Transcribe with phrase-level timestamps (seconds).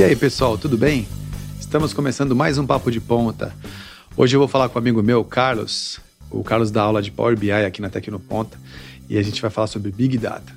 [0.00, 1.06] E aí, pessoal, tudo bem?
[1.60, 3.54] Estamos começando mais um Papo de Ponta.
[4.16, 6.00] Hoje eu vou falar com um amigo meu, Carlos,
[6.30, 8.58] o Carlos da aula de Power BI aqui na Tecnoponta,
[9.10, 10.50] e a gente vai falar sobre Big Data.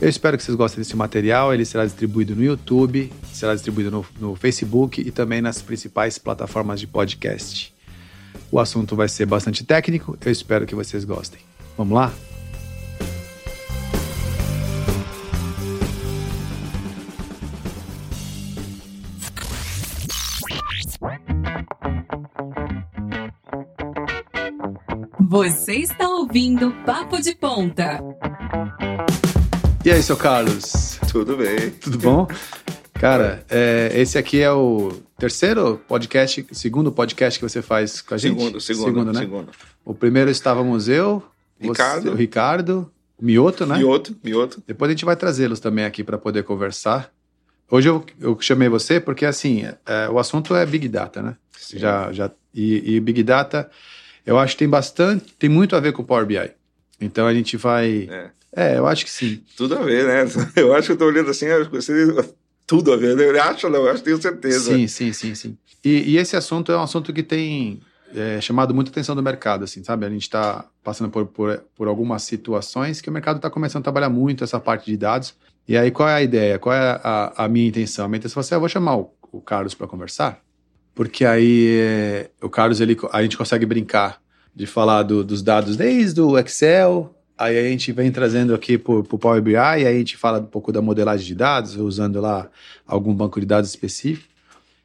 [0.00, 4.06] Eu espero que vocês gostem desse material, ele será distribuído no YouTube, será distribuído no,
[4.18, 7.74] no Facebook e também nas principais plataformas de podcast.
[8.50, 11.40] O assunto vai ser bastante técnico, eu espero que vocês gostem.
[11.76, 12.10] Vamos lá?
[25.30, 28.00] Você está ouvindo Papo de Ponta.
[29.84, 30.98] E aí, seu Carlos?
[31.12, 31.68] Tudo bem.
[31.68, 32.26] Tudo bom?
[32.94, 38.16] Cara, é, esse aqui é o terceiro podcast, segundo podcast que você faz com a
[38.16, 38.38] gente?
[38.38, 39.20] Segundo, segundo, segundo né?
[39.20, 39.50] segundo.
[39.84, 41.22] O primeiro estávamos eu,
[41.60, 42.04] Ricardo.
[42.04, 43.76] você, o Ricardo, o Mioto, né?
[43.76, 44.62] Mioto, Mioto.
[44.66, 47.12] Depois a gente vai trazê-los também aqui para poder conversar.
[47.70, 51.36] Hoje eu, eu chamei você porque, assim, é, o assunto é Big Data, né?
[51.54, 51.78] Sim.
[51.80, 53.70] Já, já, e, e Big Data,
[54.28, 56.50] eu acho que tem bastante, tem muito a ver com o Power BI.
[57.00, 58.08] Então a gente vai...
[58.10, 58.30] É,
[58.74, 59.42] É, eu acho que sim.
[59.56, 60.30] tudo a ver, né?
[60.56, 62.32] Eu acho que eu tô olhando assim, eu acho que você...
[62.66, 63.16] Tudo a ver.
[63.16, 63.24] né?
[63.24, 64.74] Eu acho, não, eu acho, tenho certeza.
[64.74, 65.56] Sim, sim, sim, sim.
[65.84, 67.80] E, e esse assunto é um assunto que tem
[68.14, 70.04] é, chamado muita atenção do mercado, assim, sabe?
[70.04, 73.84] A gente está passando por, por, por algumas situações que o mercado está começando a
[73.84, 75.34] trabalhar muito essa parte de dados.
[75.66, 76.58] E aí, qual é a ideia?
[76.58, 78.04] Qual é a, a minha intenção?
[78.04, 80.40] A minha intenção é assim, eu vou chamar o, o Carlos para conversar,
[80.98, 84.20] porque aí é, o Carlos, ele, a gente consegue brincar
[84.52, 88.92] de falar do- dos dados desde o Excel, aí a gente vem trazendo aqui para
[88.94, 92.50] o Power BI, aí a gente fala um pouco da modelagem de dados, usando lá
[92.84, 94.26] algum banco de dados específico.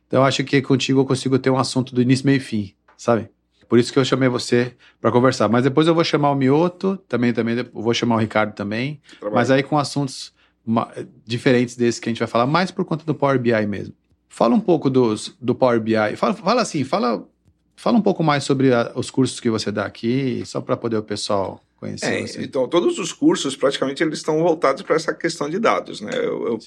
[0.08, 2.74] Então, eu acho que contigo eu consigo ter um assunto do início, meio e fim,
[2.96, 3.28] sabe?
[3.68, 5.50] Por isso que eu chamei você para conversar.
[5.50, 9.02] Mas depois eu vou chamar o Mioto, também, também, eu vou chamar o Ricardo também,
[9.20, 9.36] Trabalho.
[9.36, 10.32] mas aí com assuntos
[11.26, 13.96] diferentes desses que a gente vai falar, mais por conta do Power BI mesmo.
[14.36, 15.94] Fala um pouco dos, do Power BI.
[16.18, 17.24] Fala, fala assim, fala,
[17.76, 20.98] fala um pouco mais sobre a- os cursos que você dá aqui, só para poder
[20.98, 22.42] o pessoal conhecer É, você.
[22.44, 26.10] então, todos os cursos, praticamente, eles estão voltados para essa questão de dados, né?
[26.16, 26.60] Eu, eu-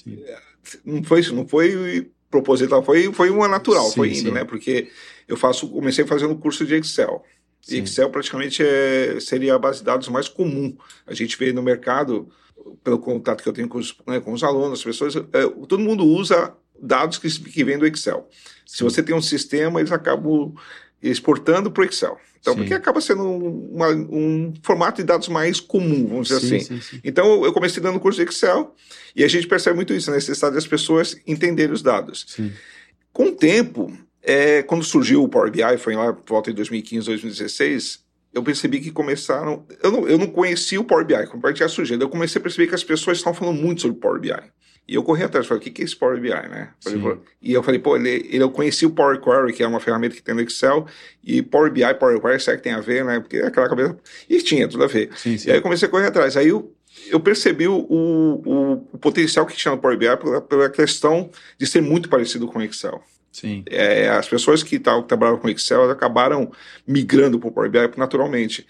[0.85, 4.31] não foi não foi proposital, foi, foi uma natural, Sim, foi indo, sim.
[4.31, 4.45] né?
[4.45, 4.87] Porque
[5.27, 7.21] eu faço, comecei fazendo curso de Excel.
[7.61, 7.79] Sim.
[7.83, 10.73] Excel praticamente é, seria a base de dados mais comum.
[11.05, 12.29] A gente vê no mercado,
[12.81, 15.21] pelo contato que eu tenho com os, né, com os alunos, as pessoas, é,
[15.67, 18.27] todo mundo usa dados que, que vêm do Excel.
[18.65, 20.53] Se você tem um sistema, eles acabam
[21.01, 22.17] exportando para o Excel.
[22.39, 22.59] Então, Sim.
[22.59, 26.81] porque acaba sendo um, uma- um formato de dados mais comum, vamos dizer Sim, assim.
[26.81, 27.01] sim.
[27.03, 28.73] Então, eu comecei dando curso de Excel
[29.15, 32.37] e a gente percebe muito isso, a necessidade das pessoas entenderem os dados.
[33.11, 37.07] Com o tempo, é, quando surgiu o Power BI, foi lá por volta de 2015,
[37.07, 39.65] 2016, eu percebi que começaram.
[39.81, 41.99] Eu não, eu não conhecia o Power BI, quando o Power BI surgiu.
[41.99, 44.31] Eu comecei a perceber que as pessoas estavam falando muito sobre o Power BI.
[44.87, 46.69] E eu corri atrás, falei, o que é esse Power BI, né?
[46.81, 46.99] Falei,
[47.41, 50.15] e eu falei, pô, ele, ele- eu conheci o Power Query, que é uma ferramenta
[50.15, 50.85] que tem no Excel,
[51.23, 53.19] e Power BI, Power Query, será que tem a ver, né?
[53.19, 53.97] Porque aquela cabeça.
[54.29, 55.09] E tinha tudo a ver.
[55.17, 55.49] Sim, sim.
[55.49, 56.37] E aí eu comecei a correr atrás.
[56.37, 56.73] Aí eu,
[57.09, 61.67] eu percebi o, o, o potencial que tinha no Power BI pela, pela questão de
[61.67, 63.01] ser muito parecido com o Excel.
[63.29, 63.63] Sim.
[63.69, 66.49] É, as pessoas que, tavam- que trabalhavam com Excel acabaram
[66.87, 68.65] migrando para o Power BI naturalmente.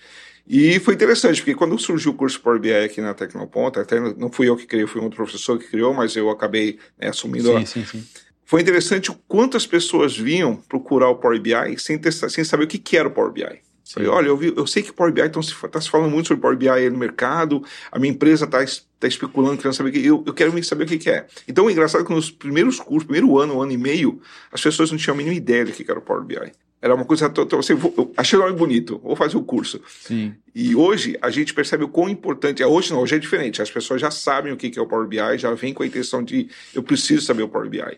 [0.48, 4.32] E foi interessante, porque quando surgiu o curso Power BI aqui na Tecnoponta, até não
[4.32, 7.56] fui eu que criei, foi um outro professor que criou, mas eu acabei né, assumindo
[7.56, 8.08] a, Sim, sim, sim.
[8.46, 12.64] foi interessante o quanto as pessoas vinham procurar o Power BI sem, testar, sem saber
[12.64, 13.44] o que, que era o Power BI.
[13.84, 13.94] Sim.
[13.94, 16.28] Falei, olha, eu, vi, eu sei que Power BI está se, tá se falando muito
[16.28, 18.64] sobre Power BI no mercado, a minha empresa está
[19.00, 20.06] tá especulando, querendo saber o que.
[20.06, 21.28] Eu, eu quero saber o que, que é.
[21.46, 24.22] Então, o engraçado é que nos primeiros cursos, primeiro ano, um ano e meio,
[24.52, 26.52] as pessoas não tinham a mínima ideia do que que era o Power BI.
[26.82, 27.28] Era uma coisa.
[27.28, 29.82] Assim, eu achei o nome bonito, vou fazer o curso.
[29.88, 30.36] Sim.
[30.54, 32.68] E hoje a gente percebe o quão importante é.
[32.68, 33.62] Hoje não, hoje é diferente.
[33.62, 35.88] As pessoas já sabem o que que é o Power BI, já vêm com a
[35.88, 37.98] intenção de eu preciso saber o Power BI.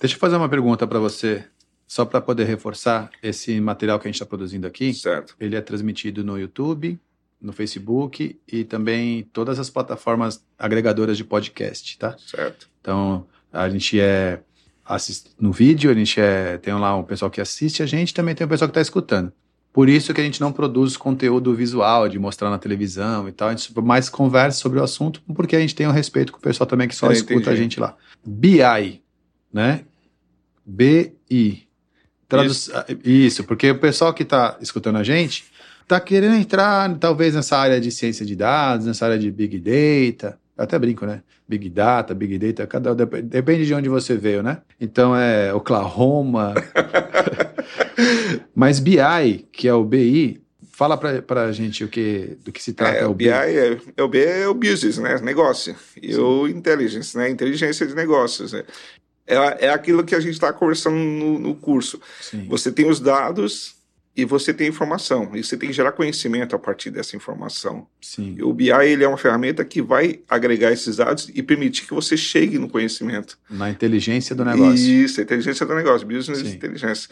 [0.00, 1.44] Deixa eu fazer uma pergunta para você,
[1.86, 4.92] só para poder reforçar esse material que a gente está produzindo aqui.
[4.94, 5.34] Certo.
[5.38, 6.98] Ele é transmitido no YouTube,
[7.40, 12.16] no Facebook e também em todas as plataformas agregadoras de podcast, tá?
[12.18, 12.68] Certo.
[12.80, 14.40] Então, a gente é
[14.86, 15.30] assist...
[15.38, 18.46] no vídeo, a gente é tem lá um pessoal que assiste a gente, também tem
[18.46, 19.32] o pessoal que está escutando.
[19.72, 23.48] Por isso que a gente não produz conteúdo visual de mostrar na televisão e tal,
[23.48, 26.40] a gente mais conversa sobre o assunto, porque a gente tem um respeito com o
[26.40, 27.56] pessoal também que só É, escuta a entendi.
[27.56, 27.94] gente lá.
[28.24, 29.02] BI,
[29.52, 29.82] né?
[30.64, 31.66] BI.
[32.28, 32.70] Traduz...
[33.04, 33.44] Isso.
[33.44, 35.44] porque o pessoal que está escutando a gente
[35.82, 40.38] está querendo entrar, talvez, nessa área de ciência de dados, nessa área de Big Data.
[40.56, 41.22] Eu até brinco, né?
[41.48, 44.62] Big Data, Big Data, cada, dep- depende de onde você veio, né?
[44.80, 46.54] Então é Oklahoma.
[48.54, 50.40] Mas BI, que é o BI,
[50.72, 53.78] fala pra, pra gente o que, do que se trata É, o o BI é,
[53.96, 55.20] é o B é o business, né?
[55.20, 55.74] Negócio.
[56.00, 57.28] E o intelligence, né?
[57.28, 58.52] Inteligência de negócios.
[58.52, 58.64] Né?
[59.26, 62.00] É, é aquilo que a gente está conversando no, no curso.
[62.20, 62.46] Sim.
[62.48, 63.75] Você tem os dados
[64.16, 65.30] e você tem informação.
[65.34, 67.86] E você tem que gerar conhecimento a partir dessa informação.
[68.00, 68.34] Sim.
[68.38, 71.92] E o BI ele é uma ferramenta que vai agregar esses dados e permitir que
[71.92, 73.38] você chegue no conhecimento.
[73.50, 74.76] Na inteligência do negócio.
[74.88, 76.54] Isso, a inteligência do negócio, business Sim.
[76.54, 77.08] intelligence.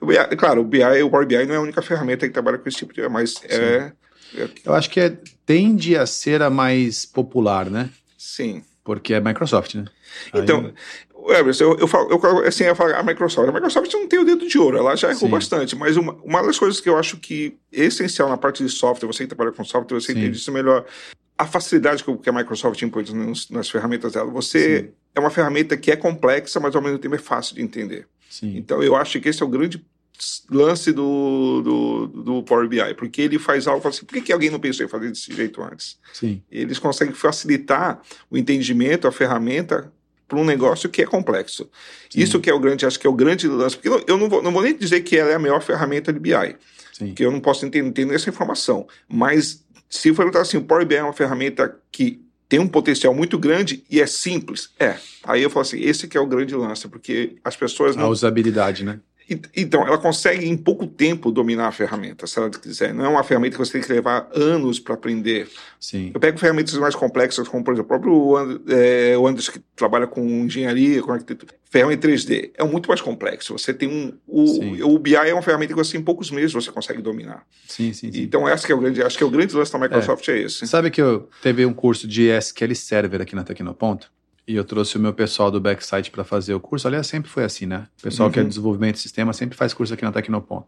[0.00, 2.56] O BI, claro, o BI, o Power BI não é a única ferramenta que trabalha
[2.58, 3.92] com esse tipo de, mas é,
[4.34, 7.90] é, Eu acho que é- tende a ser a mais popular, né?
[8.16, 8.62] sim.
[8.82, 9.84] Porque é Microsoft, né?
[10.32, 10.72] Então,
[11.32, 14.24] Everson, eu, eu falo, eu, assim, eu falo, a Microsoft, a Microsoft não tem o
[14.24, 15.30] dedo de ouro, ela já errou Sim.
[15.30, 18.70] bastante, mas uma, uma das coisas que eu acho que é essencial na parte de
[18.70, 20.18] software, você que trabalha com software, você Sim.
[20.18, 20.84] entende isso melhor,
[21.38, 24.88] a facilidade que, a Microsoft impõe nas, nas ferramentas dela, você Sim.
[25.14, 28.06] é uma ferramenta que é complexa, mas ao mesmo tempo é fácil de entender.
[28.42, 29.84] Então eu acho que esse é o grande
[30.50, 34.50] lance do, do, do Power BI, porque ele faz algo, assim, por que, que alguém
[34.50, 35.98] não pensou em fazer desse jeito antes?
[36.12, 36.42] Sim.
[36.50, 38.00] Eles conseguem facilitar
[38.30, 39.92] o entendimento, a ferramenta
[40.28, 41.68] para um negócio que é complexo.
[42.10, 42.20] Sim.
[42.20, 44.42] Isso que é o grande, acho que é o grande lance, porque eu- não vou,
[44.42, 46.56] não vou nem dizer que ela é a melhor ferramenta de BI,
[46.92, 47.06] Sim.
[47.08, 50.84] porque eu não posso entender, entender essa informação, mas se for perguntar assim, o Power
[50.84, 54.96] BI é uma ferramenta que tem um potencial muito grande e é simples, é.
[55.24, 58.08] Aí eu falo assim, esse que é o grande lance, porque as pessoas A não
[58.10, 59.00] usabilidade, né?
[59.56, 62.94] Então, ela consegue em pouco tempo dominar a ferramenta, se ela quiser.
[62.94, 65.48] Não é uma ferramenta que você tem que levar anos para aprender.
[65.80, 66.12] Sim.
[66.14, 70.06] Eu pego ferramentas mais complexas, como, por exemplo, o próprio é, o Anderson, que trabalha
[70.06, 71.52] com engenharia, com arquitetura.
[71.68, 73.58] Ferramenta 3D é muito mais complexo.
[73.58, 74.46] Você tem um.
[74.46, 74.82] Sim.
[74.82, 77.44] O, o BI é uma ferramenta que você, em poucos meses, você consegue dominar.
[77.66, 78.22] Sim, sim, sim.
[78.22, 79.02] Então, essa que é o grande.
[79.02, 80.66] Acho que é o grande lance da Microsoft é, esse.
[80.68, 84.10] Sabe que eu teve um curso de SQL Server aqui na Tecnoponto?
[84.48, 86.86] E eu trouxe o meu pessoal do backside para fazer o curso.
[86.86, 87.86] Aliás, sempre foi assim, né?
[87.98, 88.48] O pessoal que é Uhum.
[88.48, 90.66] de desenvolvimento de sistema sempre faz curso aqui na Tecnoponto.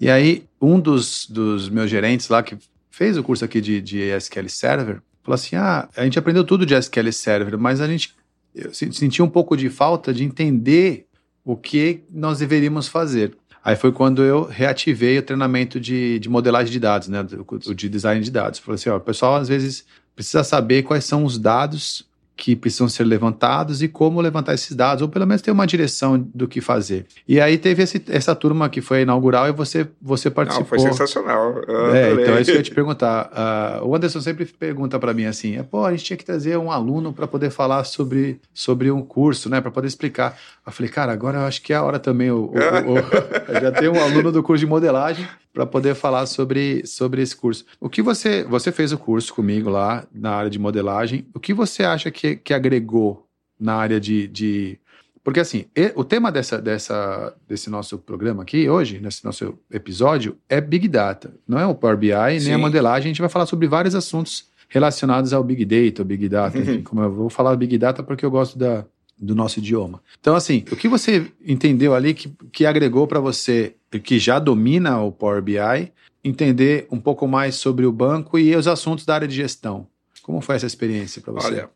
[0.00, 2.56] E aí, um dos, dos meus gerentes lá, que
[2.90, 6.66] fez o curso aqui de, de SQL Server, falou assim: ah, a gente aprendeu tudo
[6.66, 8.14] de SQL Server, mas a gente
[8.54, 11.06] eu se- senti um pouco de falta de entender
[11.44, 13.36] o que nós deveríamos fazer.
[13.64, 17.20] Aí foi quando eu reativei o treinamento de, de modelagem de dados, né?
[17.22, 18.58] O, o de design de dados.
[18.58, 19.84] Falei assim, ó, o pessoal às vezes
[20.16, 22.04] precisa saber quais são os dados
[22.36, 26.18] que precisam ser levantados e como levantar esses dados, ou pelo menos ter uma direção
[26.34, 27.06] do que fazer.
[27.28, 30.66] E aí teve esse- essa turma que foi inaugural e você, você Não, participou.
[30.66, 31.62] foi sensacional.
[31.68, 33.30] Eu É, então é isso que eu ia te perguntar.
[33.32, 36.72] Ah, o Anderson sempre pergunta para mim assim: pô, a gente tinha que trazer um
[36.72, 39.60] aluno para poder falar sobre, sobre um curso, né?
[39.60, 40.36] Para poder explicar.
[40.66, 42.30] Eu falei, cara, agora eu acho que é a hora também.
[42.32, 42.52] O- o- o-
[43.62, 47.64] já tem um aluno do curso de modelagem para poder falar sobre, sobre esse curso.
[47.80, 48.42] O que você.
[48.44, 51.24] Você fez o curso comigo lá na área de modelagem.
[51.32, 53.26] O que você acha que, que agregou
[53.58, 54.28] na área de.
[54.28, 54.78] de
[55.22, 60.60] porque assim, o tema dessa, dessa, desse nosso programa aqui hoje, nesse nosso episódio, é
[60.60, 61.34] Big Data.
[61.48, 62.52] Não é o Power BI, nem Sim.
[62.52, 63.06] a modelagem.
[63.06, 66.58] A gente vai falar sobre vários assuntos relacionados ao Big Data, ao Big Data.
[66.58, 68.84] Enfim, como eu vou falar Big Data porque eu gosto da,
[69.18, 70.02] do nosso idioma.
[70.20, 75.00] Então, assim, o que você entendeu ali que, que agregou para você, que já domina
[75.00, 75.92] o Power BI,
[76.22, 79.86] entender um pouco mais sobre o banco e os assuntos da área de gestão?
[80.22, 81.46] Como foi essa experiência para você?
[81.48, 81.70] Olha,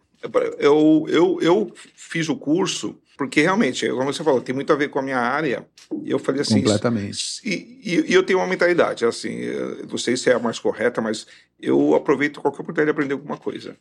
[0.58, 4.88] eu, eu, eu fiz o curso porque realmente, como você falou, tem muito a ver
[4.90, 5.66] com a minha área.
[6.04, 6.54] E eu falei assim.
[6.62, 7.40] Completamente.
[7.44, 10.58] E, e- e eu tenho uma mentalidade, assim, eu não sei se é a mais
[10.60, 11.26] correta, mas
[11.60, 13.76] eu aproveito qualquer oportunidade de aprender alguma coisa.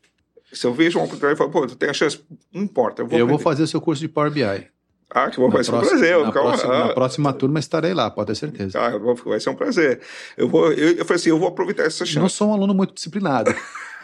[0.51, 2.19] Se eu vejo uma oportunidade e falo, pô, tu tem a chance,
[2.51, 4.67] não importa, eu vou eu vou fazer o seu curso de Power BI.
[5.09, 6.13] Ah, que bom, vai Na ser um próxima- prazer.
[6.15, 8.77] eu na, ficar- próxima, ah, na próxima turma estarei lá, pode ter certeza.
[8.79, 10.01] ah, eu vai ser um prazer.
[10.35, 12.35] Eu, vou, eu, eu falei assim, eu vou aproveitar essa Não chance.
[12.35, 13.53] sou um aluno muito disciplinado,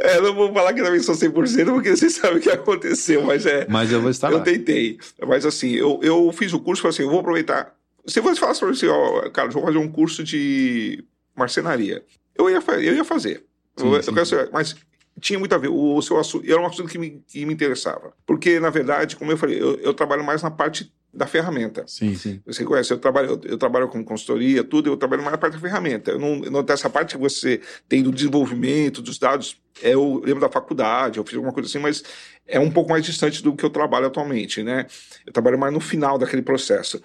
[0.00, 3.46] É, não vou falar que também sou 100%, porque vocês sabem o que aconteceu, mas
[3.46, 3.66] é...
[3.68, 4.42] mas eu vou estar eu lá.
[4.44, 4.98] tentei.
[5.26, 7.72] Mas assim, eu, eu fiz o curso, falei assim, eu vou aproveitar.
[8.06, 11.04] Se você falasse para você, ó, Carlos, vou fazer um curso de
[11.36, 12.02] marcenaria.
[12.36, 13.44] Eu ia, eu ia fazer.
[13.76, 14.74] Sim, Eu- eu sim, quero mas
[15.20, 15.68] tinha muito a ver.
[15.68, 18.12] O, seu assunto era um assunto que me, que me interessava.
[18.26, 21.84] Porque, na verdade, como eu falei, eu, eu trabalho mais na parte da ferramenta.
[21.86, 22.40] Sim, sim.
[22.46, 25.54] Você conhece, eu trabalho, eu, eu trabalho com consultoria, tudo, eu trabalho mais na parte
[25.54, 26.10] da ferramenta.
[26.10, 30.40] Eu não, não essa parte que você tem do desenvolvimento dos dados, é, eu lembro
[30.40, 32.02] da faculdade, eu fiz alguma coisa assim, mas
[32.46, 34.86] é um pouco mais distante do que eu trabalho atualmente, né?
[35.26, 37.02] Eu trabalho mais no final daquele processo.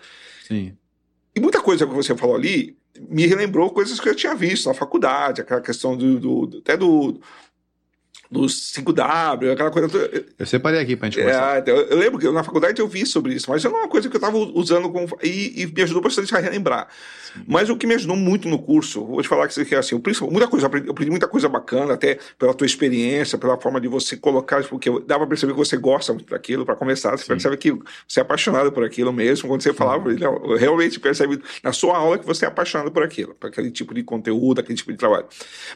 [0.48, 0.76] Sim.
[1.36, 2.78] E muita coisa que você falou ali
[3.10, 6.78] me relembrou coisas que eu tinha visto na faculdade, aquela questão do, do- do- até
[6.78, 7.20] do
[8.32, 9.90] dos 5W, aquela coisa.
[10.40, 11.68] Eu separei aqui pra gente conversar.
[11.68, 14.10] É, eu lembro que na faculdade eu vi sobre isso, mas não é uma coisa
[14.10, 16.88] que eu estava usando com, e, e me ajudou bastante a relembrar.
[17.48, 20.00] Mas o que me ajudou muito no curso, vou te falar que é assim, o
[20.00, 23.60] principal- muita coisa, eu aprendi, eu aprendi muita coisa bacana, até pela tua experiência, pela
[23.60, 27.12] forma de você colocar, porque dá para perceber que você gosta muito daquilo, para começar,
[27.12, 27.28] você Sim.
[27.30, 27.72] percebe que
[28.08, 32.18] você é apaixonado por aquilo mesmo, quando você falava, não, realmente percebe na sua aula
[32.18, 35.26] que você é apaixonado por aquilo, por aquele tipo de conteúdo, aquele tipo de trabalho.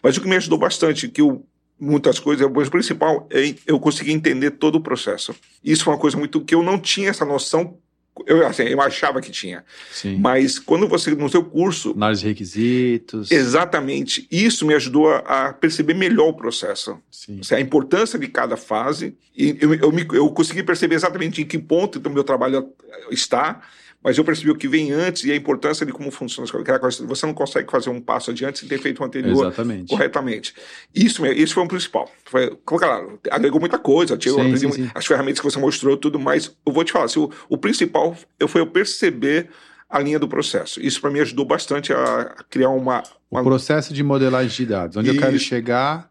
[0.02, 1.44] Mas o que me ajudou bastante, que eu
[1.80, 5.36] muitas coisas, mas o principal é eu consegui entender todo o processo.
[5.64, 7.78] Isso foi uma coisa muito que eu não tinha essa noção
[8.26, 9.64] eu, assim, eu achava que tinha.
[9.92, 10.18] Sim.
[10.18, 11.92] Mas quando você, no seu curso.
[11.92, 13.32] Análise de requisitos.
[13.32, 14.28] Exatamente.
[14.32, 16.98] Isso me ajudou a, a perceber melhor o processo.
[17.12, 17.40] Sim.
[17.52, 19.16] A importância de cada fase.
[19.36, 22.70] E eu, eu, me, eu consegui perceber exatamente em que ponto o meu trabalho
[23.12, 23.62] está
[24.04, 27.00] mas eu percebi o que vem antes e a importância de como funciona as coisas.
[27.00, 29.90] Você não consegue fazer um passo adiante sem ter feito o anterior Exatamente.
[29.90, 30.54] corretamente.
[30.94, 32.10] Isso, isso foi um principal.
[32.26, 34.92] Foi, claro, agregou muita coisa, sim, aprendi, sim, sim.
[34.94, 38.16] as ferramentas que você mostrou, tudo, mas eu vou te falar, assim, o, o principal
[38.48, 39.50] foi eu perceber
[39.90, 40.80] a linha do processo.
[40.82, 44.98] Isso para mim ajudou bastante a, criar uma, uma, O processo de modelagem de dados,
[44.98, 45.18] onde Isso.
[45.18, 46.10] eu quero chegar.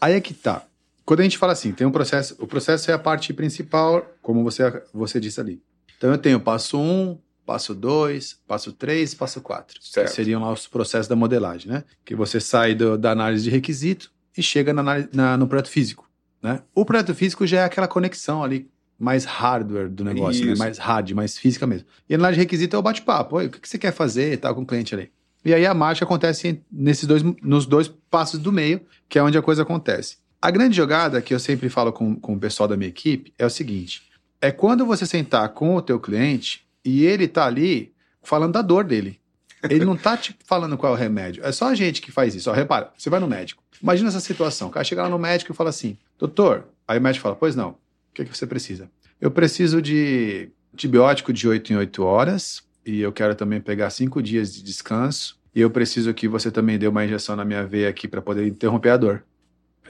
[0.00, 0.64] Aí é que tá.
[1.04, 4.44] Quando a gente fala assim, tem um processo, o processo é a parte principal, como
[4.44, 5.62] você, você disse ali.
[5.96, 9.80] Então eu tenho passo 1, um, passo 2, passo 3, passo 4.
[9.80, 11.84] Que seriam lá os processos da modelagem, né?
[12.04, 16.06] Que você sai do, da análise de requisito e chega na, na, no projeto físico,
[16.42, 16.60] né?
[16.74, 20.54] O projeto físico já é aquela conexão ali mais hardware do negócio, né?
[20.56, 21.86] mais hard, mais física mesmo.
[22.06, 23.38] E a análise de requisito é o bate-papo.
[23.38, 25.10] O que você quer fazer e tal com o cliente ali.
[25.42, 29.38] E aí a mágica acontece nesses dois, nos dois passos do meio, que é onde
[29.38, 30.18] a coisa acontece.
[30.42, 33.46] A grande jogada que eu sempre falo com, com o pessoal da minha equipe é
[33.46, 34.02] o seguinte:
[34.38, 37.92] é quando você sentar com o teu cliente e ele tá ali
[38.22, 39.20] falando da dor dele.
[39.68, 41.44] Ele não tá te falando qual é o remédio.
[41.44, 42.50] É só a gente que faz isso.
[42.50, 43.62] Ó, repara, você vai no médico.
[43.82, 44.68] Imagina essa situação.
[44.68, 46.64] O cara chega lá no médico e fala assim: Doutor.
[46.86, 47.70] Aí o médico fala: Pois não.
[47.70, 47.76] O
[48.14, 48.88] que, que você precisa?
[49.20, 52.62] Eu preciso de antibiótico de 8 em 8 horas.
[52.86, 55.36] E eu quero também pegar 5 dias de descanso.
[55.54, 58.46] E eu preciso que você também dê uma injeção na minha veia aqui para poder
[58.46, 59.24] interromper a dor.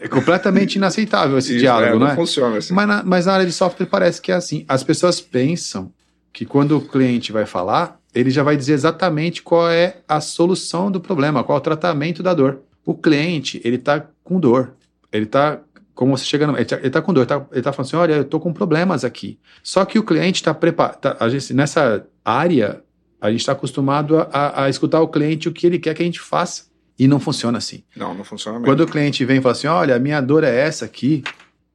[0.00, 2.14] É completamente inaceitável esse Isso, diálogo, é, não, não é?
[2.14, 2.73] funciona assim.
[2.73, 4.64] Mas na, mas na área de software parece que é assim.
[4.69, 5.93] As pessoas pensam
[6.32, 10.90] que quando o cliente vai falar, ele já vai dizer exatamente qual é a solução
[10.90, 12.61] do problema, qual é o tratamento da dor.
[12.85, 14.73] O cliente, ele está com dor.
[15.12, 15.61] Ele está,
[15.94, 18.14] como você chega no, ele está tá com dor, ele está tá falando assim, olha,
[18.14, 19.38] eu estou com problemas aqui.
[19.62, 21.16] Só que o cliente está preparado, tá,
[21.54, 22.82] nessa área,
[23.20, 26.06] a gente está acostumado a, a, escutar o cliente o que ele quer que a
[26.06, 26.66] gente faça.
[26.99, 27.85] E não funciona assim.
[27.94, 28.73] Não, não funciona mesmo.
[28.73, 31.23] Quando o cliente vem e fala assim, olha, a minha dor é essa aqui,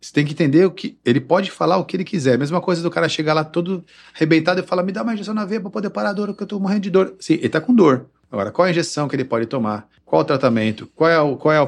[0.03, 0.97] você tem que entender o que.
[1.05, 2.37] Ele pode falar o que ele quiser.
[2.37, 5.45] Mesma coisa do cara chegar lá todo arrebentado e falar: me dá uma injeção na
[5.45, 7.15] veia para poder parar a dor, que eu tô morrendo de dor.
[7.19, 8.07] Sim, ele tá com dor.
[8.29, 9.87] Agora, qual a injeção que ele pode tomar?
[10.03, 10.87] Qual o tratamento?
[10.93, 11.67] Qual é, o, qual é, a,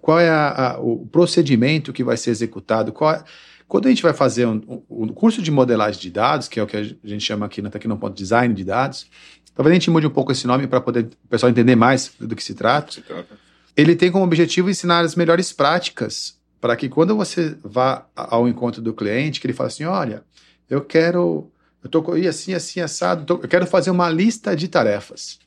[0.00, 2.90] qual é a, a, o procedimento que vai ser executado?
[2.90, 3.22] Qual é...
[3.68, 6.66] Quando a gente vai fazer um, um, curso de modelagem de dados, que é o
[6.66, 9.06] que a gente chama aqui na Tecnoponto Design de dados,
[9.54, 12.36] talvez a gente mude um pouco esse nome para poder o pessoal entender mais do
[12.36, 12.92] que se trata.
[12.92, 13.36] Se trata.
[13.76, 18.80] Ele tem como objetivo ensinar as melhores práticas para que quando você vá ao encontro
[18.80, 20.24] do cliente, que ele fale assim, olha,
[20.66, 21.50] eu quero,
[21.82, 25.38] eu tô assim, assim, assado, tô, eu quero fazer uma lista de tarefas,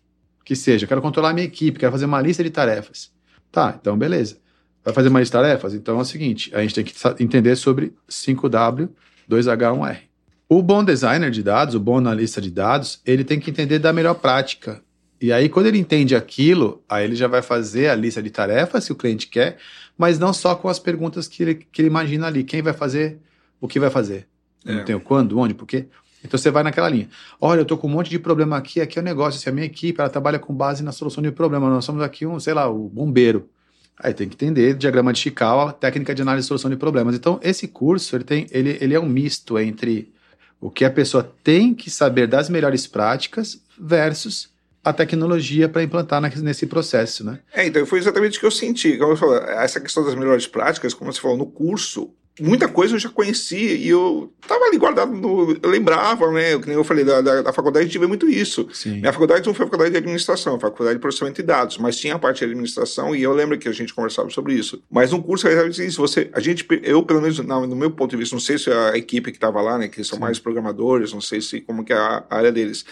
[0.46, 3.12] que seja, eu quero controlar a minha equipe, quero fazer uma lista de tarefas.
[3.52, 4.38] Tá, então beleza.
[4.86, 5.74] Vai fazer de tarefas?
[5.74, 6.94] Então é o seguinte, a gente tem que
[7.24, 8.88] entender sobre 5W,
[9.28, 10.02] 2H1R.
[10.48, 13.92] O bom designer de dados, o bom analista de dados, ele tem que entender da
[13.92, 14.84] melhor prática.
[15.20, 18.86] E aí, quando ele entende aquilo, aí ele já vai fazer a lista de tarefas
[18.86, 19.58] que o cliente quer,
[19.98, 22.44] mas não só com as perguntas que ele, que ele imagina ali.
[22.44, 23.18] Quem vai fazer,
[23.60, 24.28] o que vai fazer.
[24.66, 24.74] É.
[24.74, 25.88] Não tenho quando, onde, por quê.
[26.24, 27.10] Então você vai naquela linha.
[27.40, 29.40] Olha, eu tô com um monte de problema aqui, aqui é o negócio.
[29.40, 32.26] Se a minha equipe ela trabalha com base na solução de problema, nós somos aqui
[32.26, 33.50] um, sei lá, o bombeiro.
[34.00, 37.16] Aí tem que entender diagrama de Chicago, técnica de análise de solução de problemas.
[37.16, 40.12] Então esse curso ele tem, ele, ele é um misto entre
[40.60, 44.50] o que a pessoa tem que saber das melhores práticas versus
[44.90, 47.40] a tecnologia para implantar nesse processo, né?
[47.54, 48.98] É, então foi exatamente o que eu senti.
[48.98, 53.00] Como eu essa questão das melhores práticas, como você falou, no curso, muita coisa eu
[53.00, 56.58] já conhecia e eu tava ali guardado, no, eu lembrava, né?
[56.60, 58.68] Que nem eu falei, da, da, da faculdade a gente vê muito isso.
[58.72, 59.00] Sim.
[59.00, 62.16] Minha faculdade não foi faculdade de administração, foi faculdade de processamento de dados, mas tinha
[62.16, 64.82] a parte de administração e eu lembro que a gente conversava sobre isso.
[64.90, 68.36] Mas no curso, isso, você, a gente, eu pelo menos no meu ponto de vista,
[68.36, 70.24] não sei se a equipe que estava lá, né, que são Sim.
[70.24, 72.86] mais programadores, não sei se como que é a, a área deles,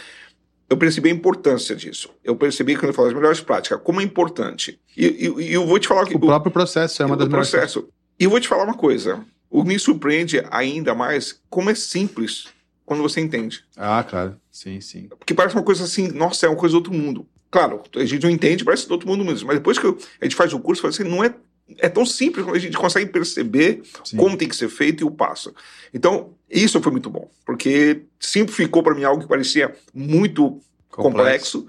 [0.70, 2.10] eu percebi a importância disso.
[2.24, 4.80] Eu percebi, quando eu falo as melhores práticas, como é importante.
[4.98, 6.16] E, e, e eu vou te falar que.
[6.16, 7.88] O, o próprio processo é uma das melhores processo.
[8.20, 9.24] E eu vou te falar uma coisa.
[9.50, 12.48] O que me surpreende ainda mais como é simples
[12.86, 13.64] quando você entende.
[13.76, 14.36] Ah, claro.
[14.52, 15.08] Sim, sim.
[15.18, 17.28] Porque parece uma coisa assim, nossa, é uma coisa do outro mundo.
[17.50, 19.48] Claro, a gente não entende, parece do outro mundo mesmo.
[19.48, 21.34] Mas depois que eu, a gente faz o curso, fala assim, não é
[21.80, 24.18] é tão simples a gente consegue perceber Sim.
[24.18, 25.54] como tem que ser feito e o passo.
[25.94, 31.60] Então, isso foi muito bom, porque simplificou para mim algo que parecia muito complexo.
[31.60, 31.68] complexo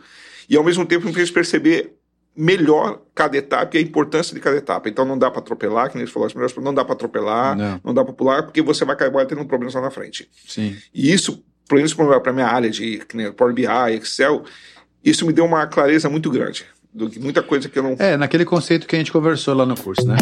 [0.48, 1.94] e ao mesmo tempo me fez perceber
[2.36, 4.88] melhor cada etapa e a importância de cada etapa.
[4.88, 6.28] Então não dá para atropelar, que nem você falou,
[6.62, 7.80] não dá para atropelar, não.
[7.82, 7.94] não.
[7.94, 10.28] dá para pular, porque você vai acabar tendo problemas lá na frente.
[10.46, 10.76] Sim.
[10.92, 13.00] E isso, por exemplo, para minha área de
[13.34, 14.44] Power BI, Excel,
[15.02, 17.96] isso me deu uma clareza muito grande do que muita coisa que eu não.
[17.98, 20.16] É, naquele conceito que a gente conversou lá no curso, né?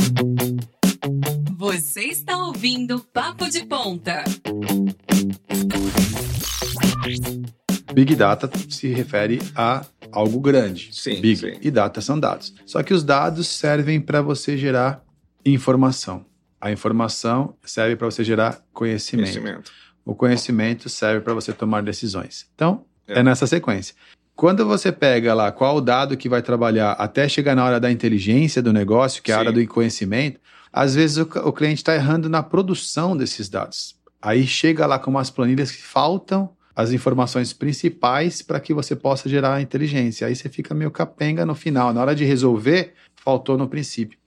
[2.24, 4.24] está ouvindo Papo de Ponta.
[7.92, 10.88] Big Data se refere a algo grande.
[10.92, 11.36] Sim, Big.
[11.36, 11.58] sim.
[11.60, 12.54] E data são dados.
[12.64, 15.04] Só que os dados servem para você gerar
[15.44, 16.24] informação.
[16.60, 19.32] A informação serve para você gerar conhecimento.
[19.32, 19.72] Conhecimento.
[20.04, 22.46] O conhecimento serve para você tomar decisões.
[22.54, 23.20] Então, é.
[23.20, 23.22] É.
[23.22, 23.94] nessa sequência.
[24.36, 27.90] Quando você pega lá qual o dado que vai trabalhar até chegar na hora da
[27.90, 29.44] inteligência do negócio, que é a Sim.
[29.44, 30.40] hora do conhecimento,
[30.72, 33.94] às vezes o, o cliente está errando na produção desses dados.
[34.20, 39.28] Aí chega lá com umas planilhas que faltam as informações principais para que você possa
[39.28, 40.26] gerar a inteligência.
[40.26, 41.92] Aí você fica meio capenga no final.
[41.92, 44.18] Na hora de resolver, faltou no princípio.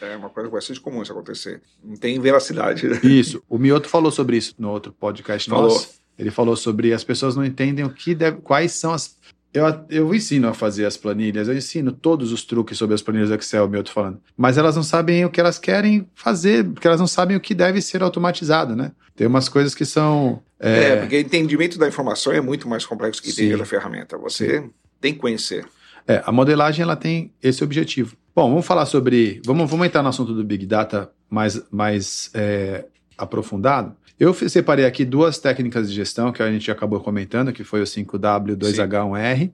[0.00, 1.60] É uma coisa bastante comum isso acontecer.
[1.84, 2.88] Não tem veracidade.
[2.88, 2.98] né?
[3.02, 3.42] Isso.
[3.48, 5.68] O Mioto falou sobre isso no outro podcast Falou.
[5.68, 6.00] nosso.
[6.18, 9.18] Ele falou sobre as pessoas não entendem o que deve, quais são as.
[9.52, 13.30] Eu, eu ensino a fazer as planilhas, eu ensino todos os truques sobre as planilhas
[13.30, 14.20] do Excel, o Mioto falando.
[14.36, 17.52] Mas elas não sabem o que elas querem fazer, porque elas não sabem o que
[17.54, 18.92] deve ser automatizado, né?
[19.16, 20.40] Tem umas coisas que são.
[20.58, 23.46] É, É, porque o entendimento da informação é muito mais complexo que Sim.
[23.46, 24.16] entender a ferramenta.
[24.18, 24.64] Você
[25.00, 25.66] tem que conhecer.
[26.06, 28.16] é, a modelagem ela tem esse objetivo.
[28.34, 29.42] Bom, vamos falar sobre.
[29.44, 32.84] Vamos, vamos entrar no assunto do Big Data mais, mais é,
[33.20, 33.94] aprofundado.
[34.18, 37.84] Eu separei aqui duas técnicas de gestão que a gente acabou comentando, que foi o
[37.86, 39.50] 5W, 2H1R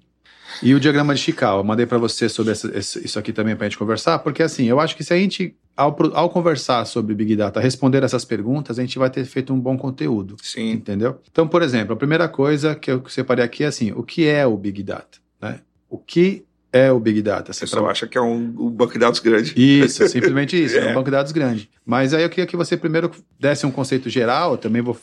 [0.62, 1.60] e o diagrama de Chicago.
[1.60, 4.64] Eu mandei para você sobre essa- isso aqui também para a gente conversar, porque assim,
[4.64, 8.78] eu acho que se a gente, ao, ao conversar sobre Big Data, responder essas perguntas,
[8.78, 10.36] a gente vai ter feito um bom conteúdo.
[10.42, 10.72] Sim.
[10.72, 11.20] Entendeu?
[11.30, 14.46] Então, por exemplo, a primeira coisa que eu separei aqui é assim: o que é
[14.46, 15.18] o Big Data?
[15.40, 15.60] Né?
[15.88, 16.44] O que
[16.76, 17.52] é o Big Data?
[17.52, 19.54] Você traba- acha que é um, um banco de dados grande.
[19.56, 20.88] Isso, é simplesmente isso, é.
[20.88, 20.90] É.
[20.90, 21.68] um banco de dados grande.
[21.84, 24.96] Mas aí eu queria que você primeiro desse um conceito geral, eu também vou.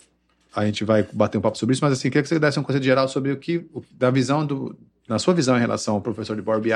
[0.56, 2.60] A gente vai bater um papo sobre isso, mas assim, eu queria que você desse
[2.60, 4.76] um conceito geral sobre o que, o- da visão do.
[5.08, 6.72] Na sua visão em relação ao professor de Power BI,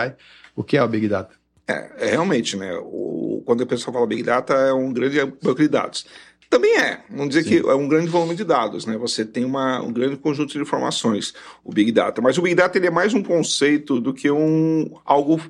[0.55, 1.33] o que é o Big Data?
[1.67, 2.73] É, é realmente, né?
[2.81, 6.05] O, quando a pessoa fala Big Data, é um grande banco de dados.
[6.49, 7.61] Também é, vamos dizer Sim.
[7.61, 8.97] que é um grande volume de dados, né?
[8.97, 11.33] Você tem uma, um grande conjunto de informações,
[11.63, 12.21] o Big Data.
[12.21, 15.41] Mas o Big Data ele é mais um conceito do que um algo,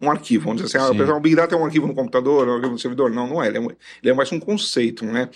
[0.00, 0.44] um arquivo.
[0.44, 1.10] Vamos dizer assim, ah, Sim.
[1.10, 3.10] o Big Data é um arquivo no computador, é um arquivo no servidor.
[3.10, 3.48] Não, não é.
[3.48, 5.30] Ele é, ele é mais um conceito, né?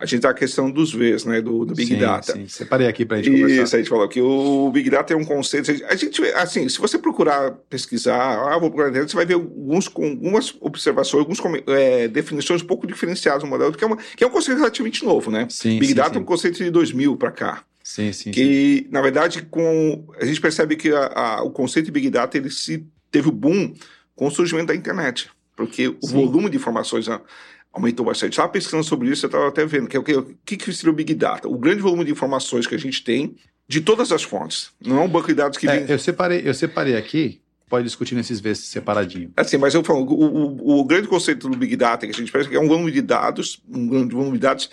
[0.00, 1.40] A gente tá a questão dos Vs, né?
[1.42, 2.32] Do, do Big sim, Data.
[2.32, 2.46] Sim.
[2.46, 3.62] Separei aqui para a gente conversar.
[3.64, 5.72] Isso, a gente falou que o Big Data é um conceito.
[5.88, 9.88] A gente, assim, se você procurar pesquisar, ah, vou procurar internet, você vai ver alguns,
[9.92, 14.26] algumas observações, algumas é, definições um pouco diferenciadas do modelo, que é, uma, que é
[14.26, 15.48] um conceito relativamente novo, né?
[15.50, 17.64] Sim, Big sim, Data é um conceito de 2000 para cá.
[17.82, 18.30] Sim, sim.
[18.30, 22.36] Que, na verdade, com a gente percebe que a- a- o conceito de Big Data
[22.36, 23.74] ele se teve o boom
[24.14, 25.28] com o surgimento da internet.
[25.56, 26.12] Porque o Sim.
[26.12, 27.20] volume de informações ah,
[27.72, 28.32] aumentou bastante.
[28.32, 30.90] Estava pesquisando sobre isso, eu estava até vendo que é o que, o que, seria
[30.90, 31.48] o Big Data.
[31.48, 33.36] O grande volume de informações que a gente tem
[33.68, 34.70] de todas as fontes.
[34.84, 35.90] Não é um banco de dados que É, vem.
[35.90, 39.30] eu, separei, eu separei aqui, pode discutir nesses Vs separadinho.
[39.36, 42.32] Assim, mas eu falo, o, o, o grande conceito do Big Data que a gente
[42.32, 44.70] pensa que é um volume de dados, um grande volume de dados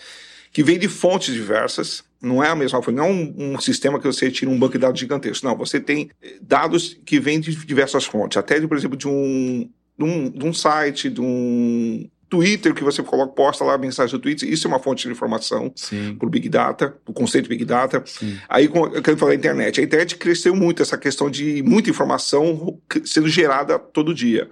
[0.52, 2.04] que vem de fontes diversas.
[2.22, 4.74] Não é a mesma fonte, não é um, um sistema que você tira um banco
[4.74, 5.46] de dados gigantesco.
[5.46, 8.38] Não, você tem eh, dados que vêm de diversas fontes.
[8.38, 12.84] Até, de, por exemplo, de um, de um, de um site, de um Twitter que
[12.84, 14.50] você coloca, posta lá a mensagem do Twitter.
[14.50, 15.74] Isso é uma fonte de informação
[16.18, 18.04] para o Big Data, o conceito Big Data.
[18.06, 18.38] sim.
[18.50, 18.70] Aí,
[19.04, 19.80] quero falar da internet.
[19.80, 24.50] A internet cresceu muito, essa questão de muita informação sendo gerada todo dia.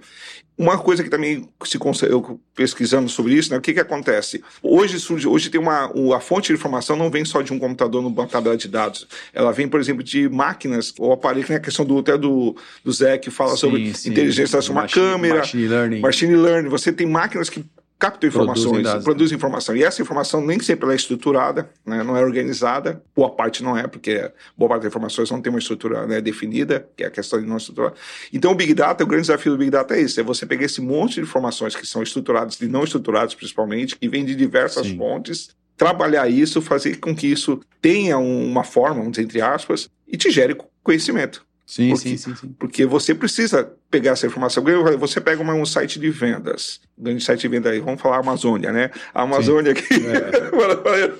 [0.56, 4.40] Uma coisa que também se eu pesquisando sobre isso, né, o que que acontece?
[4.62, 8.00] Hoje surge, hoje tem uma a fonte de informação não vem só de um computador
[8.00, 9.08] numa tabela de dados.
[9.32, 12.54] Ela vem, por exemplo, de máquinas ou aparelhos, que nem a questão do até do,
[12.84, 14.10] do Zé que fala sobre Sim, sim.
[14.10, 16.00] inteligência, uma Machine- câmera, Machine learning.
[16.00, 17.64] Machine learning, você tem máquinas que
[18.04, 19.76] captam Produzem informações, dados, produzem informação.
[19.76, 22.02] E essa informação nem sempre é estruturada, né?
[22.02, 23.02] não é organizada.
[23.16, 26.86] Boa parte não é, porque boa parte das informações não tem uma estrutura né, definida,
[26.96, 27.94] que é a questão de não estruturar.
[28.32, 30.64] Então, o Big Data, o grande desafio do Big Data é isso: é você pegar
[30.64, 34.86] esse monte de informações que são estruturadas e não estruturadas, principalmente, que vêm de diversas
[34.86, 34.98] Sim.
[34.98, 39.88] fontes, trabalhar isso, fazer com que isso tenha um- uma forma, vamos dizer, entre aspas,
[40.06, 41.43] e te gere conhecimento.
[41.66, 42.54] Sim, Porque- sim, sim, sim.
[42.58, 44.62] Porque você precisa pegar essa informação.
[44.98, 48.18] Você pega uma- um site de vendas, um grande site de venda aí, vamos falar
[48.18, 48.90] Amazônia, né?
[49.14, 49.82] A Amazônia aqui,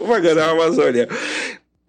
[0.06, 1.08] vai ganhar a Amazônia.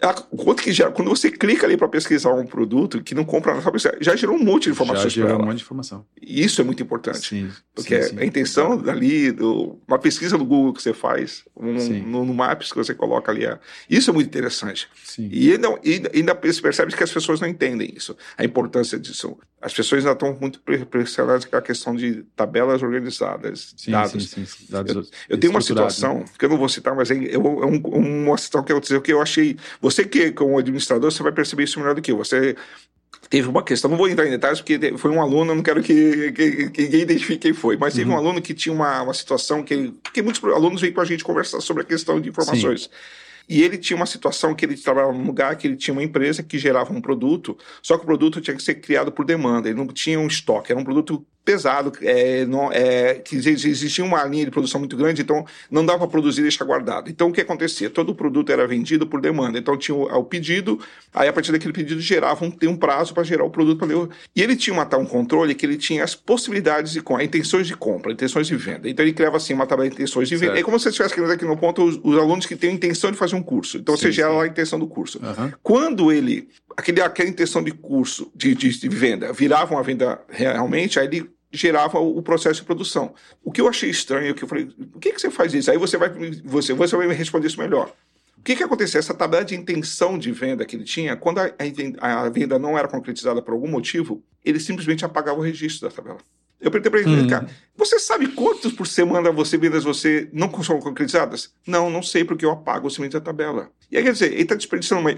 [0.06, 3.56] A- Quanto que já, quando você clica ali para pesquisar um produto que não compra
[3.56, 5.46] na sua pesquisa, já gerou um monte de Já informações para gerou um ela.
[5.46, 6.06] monte de informação.
[6.22, 7.20] E isso é muito importante.
[7.28, 8.20] Sim, Porque sim, sim.
[8.20, 12.72] a intenção dali, do, uma pesquisa no Google que você faz, um- no, no Maps
[12.72, 13.58] que você coloca ali, é-
[13.90, 14.88] isso é muito interessante.
[15.18, 19.38] E ainda, ainda, ainda se percebe que as pessoas não entendem isso, a importância disso.
[19.62, 24.12] As pessoas ainda estão muito pre- pressionadas com a questão de tabelas organizadas, Sim, dados.
[24.12, 24.66] sim, sim, sim.
[24.70, 26.26] Dados Eu tenho uma estruturados, situação, né?
[26.38, 29.02] que eu não vou citar, mas é, um- é um- uma situação que eu dizer
[29.02, 29.58] que eu achei.
[29.82, 32.18] Você que, como administrador, você vai perceber isso melhor do que eu.
[32.18, 32.56] Você
[33.30, 35.82] teve uma questão, não vou entrar em detalhes, porque foi um aluno, eu não quero
[35.82, 38.16] que, que, que ninguém identifique quem foi, mas teve Uhum.
[38.16, 39.92] um aluno que tinha uma, uma situação que.
[40.04, 42.88] Porque muitos alunos vêm com a gente conversar sobre a questão de informações.
[43.48, 46.44] E ele tinha uma situação que ele trabalhava num lugar que ele tinha uma empresa
[46.44, 49.78] que gerava um produto, só que o produto tinha que ser criado por demanda, ele
[49.78, 54.52] não tinha um estoque, era um produto pesado, é, não, é, existia uma linha de
[54.52, 57.10] produção muito grande, então não dava para produzir e deixar guardado.
[57.10, 57.90] Então o que acontecia?
[57.90, 60.80] Todo o produto era vendido por demanda, então tinha o, o pedido,
[61.14, 64.10] aí a partir daquele pedido gerava um, um prazo para gerar o produto para ler.
[64.36, 67.76] E ele tinha uma, um controle que ele tinha as possibilidades de compra, intenções de
[67.76, 68.90] compra, intenções de venda.
[68.90, 70.54] Então ele criava assim uma tabela de intenções de venda.
[70.54, 70.60] Certo.
[70.60, 73.12] É como se você estivesse criando aqui no ponto os, os alunos que têm intenção
[73.12, 73.78] de fazer um curso.
[73.78, 74.38] Então você Sim, gera sim.
[74.38, 75.20] lá a intenção do curso.
[75.24, 75.54] Aham.
[75.62, 81.00] Quando ele, aquele, aquela intenção de curso, de, de, de venda, virava uma venda realmente,
[81.00, 83.14] aí ele gerava o, o processo de produção.
[83.44, 85.72] O que eu achei estranho, que eu falei, por que, que você faz isso?
[85.72, 86.10] Aí você vai,
[86.44, 87.92] você, você vai me responder isso melhor.
[88.38, 89.00] O que, que aconteceu?
[89.00, 91.52] Essa tabela de intenção de venda que ele tinha, quando a,
[92.00, 95.96] a- a venda não era concretizada por algum motivo, ele simplesmente apagava o registro da
[95.96, 96.20] tabela.
[96.60, 97.28] Eu perguntei para ele, Hum.
[97.28, 101.54] cara, você sabe quantos por semana você vendas você não são concretizadas?
[101.68, 103.70] Não, não sei, porque eu apago simplesmente a tabela.
[103.92, 105.12] E aí, quer dizer, ele está desperdiçando uma.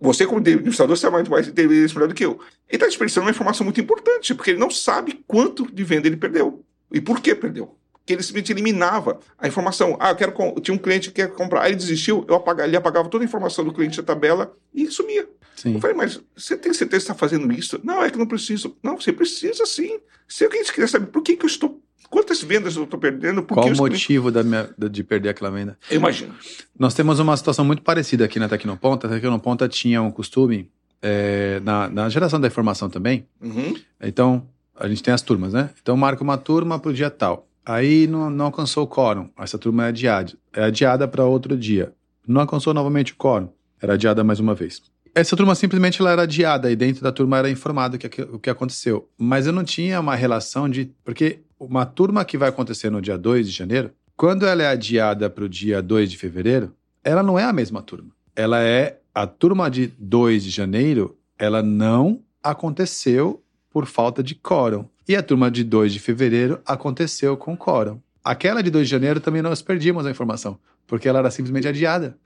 [0.00, 2.32] Você, como administrador, você é muito mais inteligente melhor do que eu.
[2.32, 6.16] Ele está desperdiçando uma informação muito importante, porque ele não sabe quanto de venda ele
[6.16, 6.62] perdeu.
[6.92, 7.74] E por que perdeu.
[8.04, 9.96] Que ele simplesmente eliminava a informação.
[10.00, 10.32] Ah, eu quero.
[10.32, 11.62] com- Tinha um cliente que quer comprar.
[11.62, 14.88] Aí ele desistiu, eu apagava, ele apagava toda a informação do cliente da tabela e
[14.88, 15.26] sumia.
[15.62, 15.74] Sim.
[15.74, 17.78] Eu falei, mas você tem certeza que está fazendo isso?
[17.84, 18.76] Não, é que não preciso.
[18.82, 19.98] Não, você precisa sim.
[20.26, 21.80] Se alguém queria saber por que, que eu estou.
[22.10, 23.42] Quantas vendas eu estou perdendo?
[23.42, 25.78] Por Qual que o clientes- motivo da minha- de perder aquela venda?
[25.90, 26.34] Eu imagino.
[26.78, 29.06] Nós temos uma situação muito parecida aqui na Tecnoponta.
[29.06, 30.70] A Tecnoponta tinha um costume,
[31.00, 33.26] é, na, na geração da informação também.
[33.40, 33.74] Uhum.
[34.02, 34.46] Então,
[34.78, 35.70] a gente tem as turmas, né?
[35.80, 37.48] Então, marca uma turma para o dia tal.
[37.64, 39.30] Aí não, não alcançou o quórum.
[39.38, 40.32] Essa turma é adiada.
[40.52, 41.92] É adiada para outro dia.
[42.26, 43.48] Não alcançou novamente o quórum.
[43.80, 44.82] Era adiada mais uma vez.
[45.14, 48.38] Essa turma simplesmente ela era adiada e dentro da turma era informado o que, o
[48.38, 49.08] que aconteceu.
[49.18, 50.90] Mas eu não tinha uma relação de.
[51.04, 55.28] Porque uma turma que vai acontecer no dia 2 de janeiro, quando ela é adiada
[55.28, 56.72] para o dia 2 de fevereiro,
[57.04, 58.10] ela não é a mesma turma.
[58.34, 58.98] Ela é.
[59.14, 64.86] A turma de 2 de janeiro, ela não aconteceu por falta de quórum.
[65.06, 68.00] E a turma de 2 de fevereiro aconteceu com quórum.
[68.24, 72.16] Aquela de 2 de janeiro também nós perdimos a informação, porque ela era simplesmente adiada.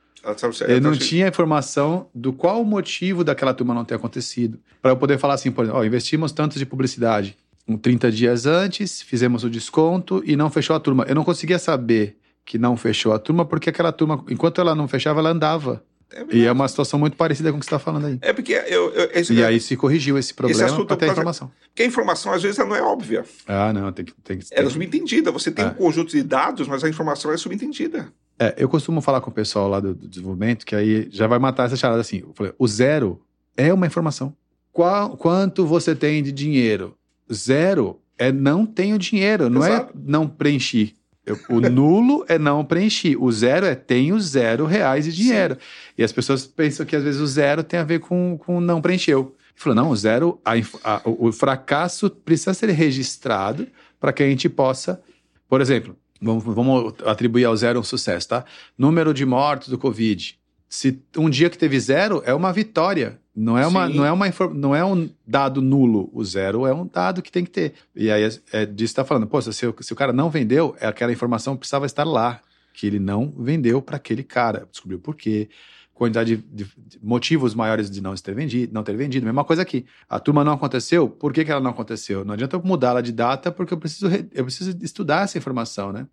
[0.68, 4.58] Ele não tinha informação do qual o motivo daquela turma não ter acontecido.
[4.82, 7.36] Para eu poder falar assim, por exemplo, ó, investimos tantos de publicidade.
[7.68, 11.04] Um 30 dias antes, fizemos o desconto e não fechou a turma.
[11.08, 14.86] Eu não conseguia saber que não fechou a turma, porque aquela turma, enquanto ela não
[14.86, 15.82] fechava, ela andava.
[16.12, 18.18] É, E é uma situação muito parecida com o que você está falando aí.
[18.22, 21.50] É porque eu, eu, esse- E aí se corrigiu esse problema assunto para ter informação.
[21.68, 23.24] porque a informação às vezes ela não é óbvia.
[23.48, 24.12] Ah, não, tem que.
[24.22, 25.32] Tem que Ela é subentendida.
[25.32, 25.68] Você tem É.
[25.68, 28.12] um conjunto de dados, mas a informação é subentendida.
[28.38, 31.38] É, eu costumo falar com o pessoal lá do, do desenvolvimento que aí já vai
[31.38, 32.18] matar essa charada assim.
[32.18, 33.20] Eu falei, o zero
[33.56, 34.34] é uma informação.
[34.72, 36.94] Qual, quanto você tem de dinheiro?
[37.32, 39.92] Zero é não tenho dinheiro, não Exato.
[39.96, 40.94] é não preenchi.
[41.24, 43.16] Eu- o nulo é não preenchi.
[43.18, 45.56] O zero é tenho zero reais de dinheiro.
[45.96, 48.80] E as pessoas pensam que às vezes o zero tem a ver com, com não
[48.82, 49.34] preencheu.
[49.54, 50.52] Ele falou, não, o zero, a
[50.84, 53.66] a- o fracasso precisa ser registrado
[53.98, 55.00] para que a gente possa,
[55.48, 58.44] por exemplo, vamos, vamos atribuir ao zero um sucesso, tá?
[58.76, 60.38] Número de mortos do Covid.
[60.68, 63.20] Se um dia que teve zero, é uma vitória.
[63.34, 63.94] Não é, uma, Sim.
[63.94, 66.10] não, é uma, não é um dado nulo.
[66.12, 67.74] O zero é um dado que tem que ter.
[67.94, 69.26] E aí é, é disso que está falando.
[69.26, 72.40] Pô, se, o- se o cara não vendeu, é aquela informação precisava estar lá.
[72.72, 74.66] Que ele não vendeu para aquele cara.
[74.70, 75.48] Descobriu por quê.
[75.96, 79.24] Quantidade de, de- motivos maiores de não ter vendido, não ter vendido.
[79.24, 79.86] Mesma coisa aqui.
[80.06, 82.22] A turma não aconteceu, por que, que ela não aconteceu?
[82.22, 85.92] Não adianta eu mudá-la de data, porque eu preciso, re- eu preciso estudar essa informação,
[85.94, 86.06] né?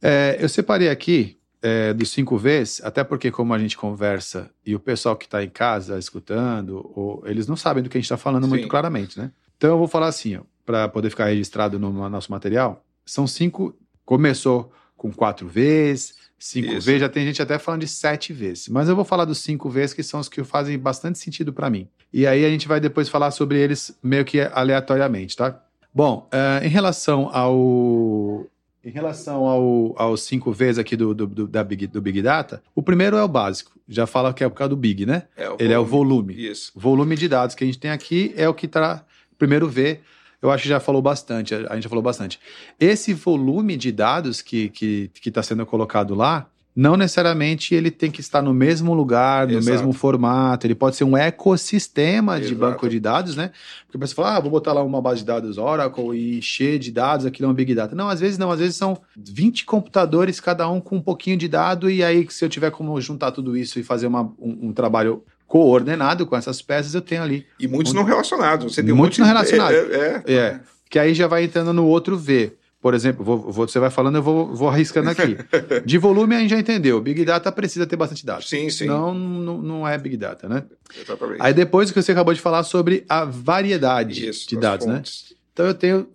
[0.00, 4.72] É, eu separei aqui é, dos cinco Vs, até porque como a gente conversa e
[4.76, 8.06] o pessoal que está em casa escutando, ou, eles não sabem do que a gente
[8.06, 8.68] está falando muito Sim.
[8.68, 9.32] claramente, né?
[9.56, 14.70] Então eu vou falar assim, para poder ficar registrado no nosso material, são cinco, começou
[14.96, 16.14] com quatro Vs,
[16.46, 16.86] cinco Isso.
[16.90, 19.70] Vs, já tem gente até falando de sete Vs, mas eu vou falar dos cinco
[19.70, 21.88] Vs que são os que fazem bastante sentido para mim.
[22.12, 25.60] E aí a gente vai depois falar sobre eles meio que aleatoriamente, tá?
[25.92, 28.46] Bom, eh, em relação ao
[28.84, 32.62] em relação ao, aos cinco Vs aqui do, do, do- da Big, do Big Data,
[32.74, 33.72] o primeiro é o básico.
[33.88, 35.22] Já fala que é por causa do Big, né?
[35.58, 36.34] Ele é o volume.
[36.34, 36.70] Isso.
[36.76, 39.02] Volume de dados que a gente tem aqui é o que está.
[39.38, 40.00] Primeiro V,
[40.44, 42.38] eu acho que já falou bastante, a gente já falou bastante.
[42.78, 47.88] Esse volume de dados que está que, que tá sendo colocado lá, não necessariamente ele
[47.90, 49.70] tem que estar no mesmo lugar, no Exato.
[49.70, 50.66] mesmo formato.
[50.66, 52.58] Ele pode ser um ecossistema de Exato.
[52.60, 53.52] banco de dados, né?
[53.86, 56.78] Porque a pessoa fala, ah, vou botar lá uma base de dados Oracle e encher
[56.80, 57.94] de dados, aquilo é um Big Data.
[57.94, 61.46] Não, às vezes não, às vezes são 20 computadores, cada um com um pouquinho de
[61.48, 64.72] dado, e aí se eu tiver como juntar tudo isso e fazer uma- um, um
[64.72, 67.46] trabalho coordenado com essas peças, eu tenho ali.
[67.58, 68.74] E muitos não relacionados.
[68.74, 69.76] Você tem muitos um não relacionados.
[69.78, 72.52] É, é, É, que aí já vai entrando no outro V.
[72.80, 75.38] Por exemplo, vou- vou- você vai falando, eu vou, vou arriscando aqui.
[75.86, 77.00] De volume a gente já entendeu.
[77.00, 78.46] Big Data precisa ter bastante dados.
[78.48, 78.84] Sim, sim.
[78.86, 80.64] Não, não, não é Big Data, né?
[81.00, 81.38] Exatamente.
[81.40, 84.96] Aí depois que você acabou de falar sobre a variedade Isso, de dados, né?
[84.96, 85.32] fontes.
[85.54, 86.06] Então eu tenho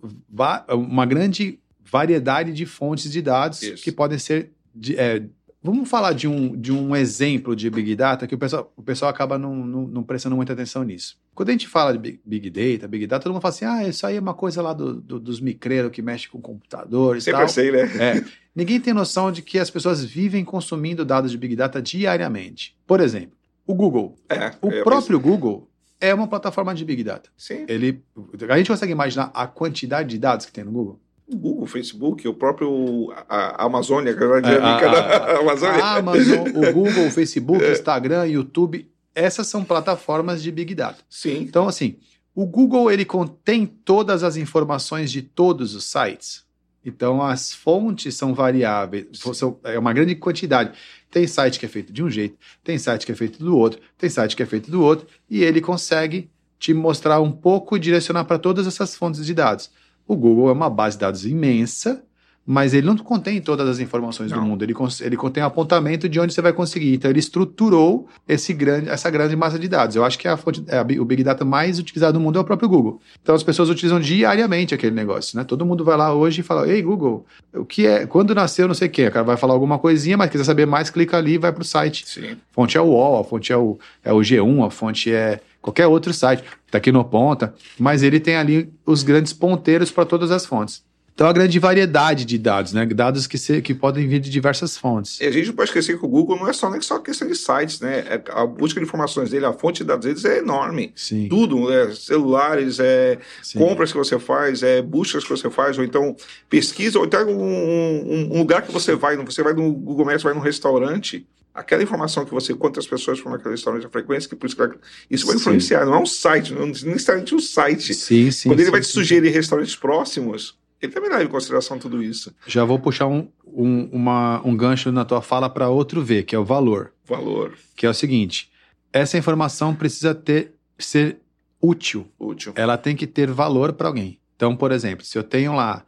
[0.70, 1.58] uma grande
[1.90, 3.82] variedade de fontes de dados Isso.
[3.82, 4.50] que podem ser.
[4.72, 5.20] de- é,
[5.62, 9.10] vamos falar de um, de um exemplo de Big Data que o pessoal, o pessoal
[9.10, 11.18] acaba não, não, não prestando muita atenção nisso.
[11.34, 14.06] Quando a gente fala de Big, Data, Big Data, todo mundo fala assim: ah, isso
[14.06, 17.44] aí é uma coisa lá do, do- dos micreiros que mexe com computadores Sempre tal.
[17.46, 17.82] assim, né?
[18.18, 18.24] É.
[18.54, 22.76] Ninguém tem noção de que as pessoas vivem consumindo dados de Big Data diariamente.
[22.86, 24.16] Por exemplo, o Google.
[24.28, 25.68] É, O eu próprio Google
[26.00, 27.30] é uma plataforma de Big Data.
[27.36, 27.64] Sim.
[27.68, 28.02] Ele,
[28.48, 31.00] a gente consegue imaginar a quantidade de dados que tem no Google?
[31.32, 35.18] O Google, o Facebook, o próprio a, a Amazônia, que agora é É, dinâmica a-
[35.18, 35.84] da Amazônia.
[35.84, 40.98] A Amazon, o Google, o Facebook, o Instagram, YouTube, essas são plataformas de Big Data.
[41.08, 41.38] Sim.
[41.42, 41.96] Então, assim,
[42.34, 46.44] o Google ele contém todas as informações de todos os sites.
[46.84, 49.34] Então, as fontes são variáveis, Sim.
[49.34, 50.72] são, é uma grande quantidade.
[51.10, 53.80] Tem site que é feito de um jeito, tem site que é feito do outro,
[53.98, 57.80] tem site que é feito do outro, e ele consegue te mostrar um pouco e
[57.80, 59.70] direcionar para todas essas fontes de dados.
[60.10, 62.02] O Google é uma base de dados imensa,
[62.44, 64.44] mas ele não contém todas as informações do Não.
[64.44, 64.64] mundo.
[64.64, 66.94] Ele, ele contém um apontamento de onde você vai conseguir.
[66.94, 69.94] Então, ele estruturou esse grande, essa grande massa de dados.
[69.94, 72.42] Eu acho que a fonte, é a o Big Data mais utilizado no mundo é
[72.42, 73.00] o próprio Google.
[73.22, 75.38] Então, as pessoas utilizam diariamente aquele negócio.
[75.38, 75.44] Né?
[75.44, 78.04] Todo mundo vai lá hoje e fala: Ei, Google, o que é?
[78.04, 79.06] Quando nasceu, não sei o quê.
[79.06, 81.62] O cara vai falar alguma coisinha, mas quiser saber mais, clica ali e vai para
[81.62, 82.04] o site.
[82.08, 82.32] Sim.
[82.32, 85.38] A fonte é o UOL, a fonte é o, é o G1, a fonte é
[85.60, 90.04] qualquer outro site, está aqui no ponta, mas ele tem ali os grandes ponteiros para
[90.06, 90.82] todas as fontes.
[91.12, 92.86] Então, a grande variedade de dados, né?
[92.86, 95.20] Dados que, se, que podem vir de diversas fontes.
[95.20, 97.28] E a gente não pode esquecer que o Google não é só, nem só questão
[97.28, 97.98] de sites, né?
[98.08, 100.92] É- A busca de informações dele, a fonte de dados deles é enorme.
[100.96, 101.28] Sim.
[101.28, 101.92] Tudo, né?
[101.94, 103.58] celulares, é, sim.
[103.58, 106.16] compras que você faz, é, buscas que você faz, ou então
[106.48, 110.22] pesquisa, ou até um, um- um lugar que você vai, você vai no Google Maps,
[110.22, 114.36] vai num restaurante, aquela informação que você, quantas pessoas foram naquele restaurante, a frequência, que
[114.36, 114.78] por isso, que-
[115.10, 115.40] isso vai Sim.
[115.40, 117.92] influenciar, não é um site, não não necessariamente um site.
[117.94, 118.48] Sim, sim.
[118.48, 118.92] Quando ele sim, vai te sim.
[118.92, 122.34] sugerir restaurantes próximos, ele também leva em consideração tudo isso.
[122.46, 126.34] Já vou puxar um, um, uma- um gancho na tua fala para outro V, que
[126.34, 126.92] é o valor.
[127.06, 128.50] Valor Que é o seguinte:
[128.92, 131.18] essa informação precisa ter ser
[131.60, 132.06] útil.
[132.18, 132.52] útil.
[132.56, 134.18] ela tem que ter valor para alguém.
[134.36, 135.84] Então, por exemplo, se eu tenho lá,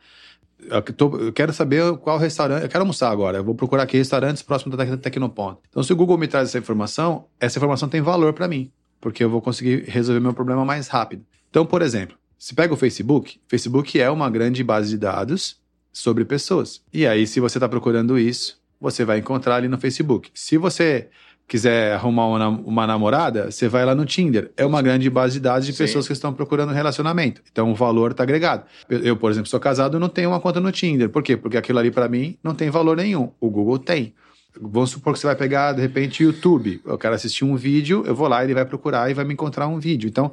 [0.71, 3.97] eu, tô- eu quero saber qual restaurante, eu quero almoçar agora, eu vou procurar aqui
[3.97, 5.61] restaurantes próximos da Tec- Tecnoponto.
[5.69, 8.71] Então, se o Google me traz essa informação, essa informação tem valor para mim,
[9.01, 11.25] porque eu vou conseguir resolver meu problema mais rápido.
[11.51, 15.57] Então, por exemplo, se pega o Facebook, Facebook é uma grande base de dados
[15.93, 16.81] sobre pessoas.
[16.93, 20.31] E aí, se você está procurando isso, você vai encontrar ali no Facebook.
[20.35, 21.09] Se você
[21.53, 24.51] quiser arrumar uma, uma namorada, você vai lá no Tinder.
[24.57, 25.85] É uma grande base de dados de Sim.
[25.85, 27.43] pessoas que estão procurando relacionamento.
[27.53, 28.65] Então o valor está agregado.
[28.89, 31.11] Eu, por exemplo, sou casado não tenho uma conta no Tinder.
[31.11, 31.37] Por quê?
[31.37, 33.33] Porque aquilo ali para mim não tem valor nenhum.
[33.39, 34.15] O Google tem.
[34.59, 36.81] Vamos supor que você vai pegar, de repente, YouTube.
[36.87, 39.67] Eu quero assistir um vídeo, eu vou lá, ele vai procurar e vai me encontrar
[39.67, 40.09] um vídeo.
[40.09, 40.33] Então,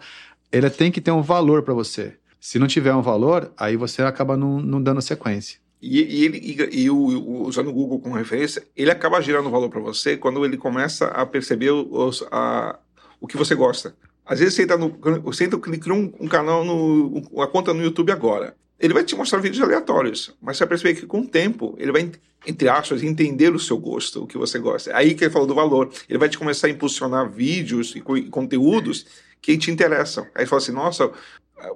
[0.49, 2.13] ele tem que ter um valor para você.
[2.39, 5.59] Se não tiver um valor, aí você acaba não, não dando sequência.
[5.81, 9.69] E, e ele, e, e o, usando o Google como referência, ele acaba gerando valor
[9.69, 12.77] para você quando ele começa a perceber os, a,
[13.19, 13.95] o que você gosta.
[14.25, 14.89] Às vezes você entra no,
[15.23, 18.55] você entra, cria um, um canal, no, uma conta no YouTube agora.
[18.79, 21.91] Ele vai te mostrar vídeos aleatórios, mas você vai perceber que com o tempo ele
[21.91, 22.09] vai,
[22.45, 24.95] entre aspas, entender o seu gosto, o que você gosta.
[24.95, 25.91] Aí que ele falou do valor.
[26.07, 29.05] Ele vai te começar a impulsionar vídeos e, co- conteúdos
[29.41, 30.25] que te interessam.
[30.33, 31.11] Aí fala assim, nossa,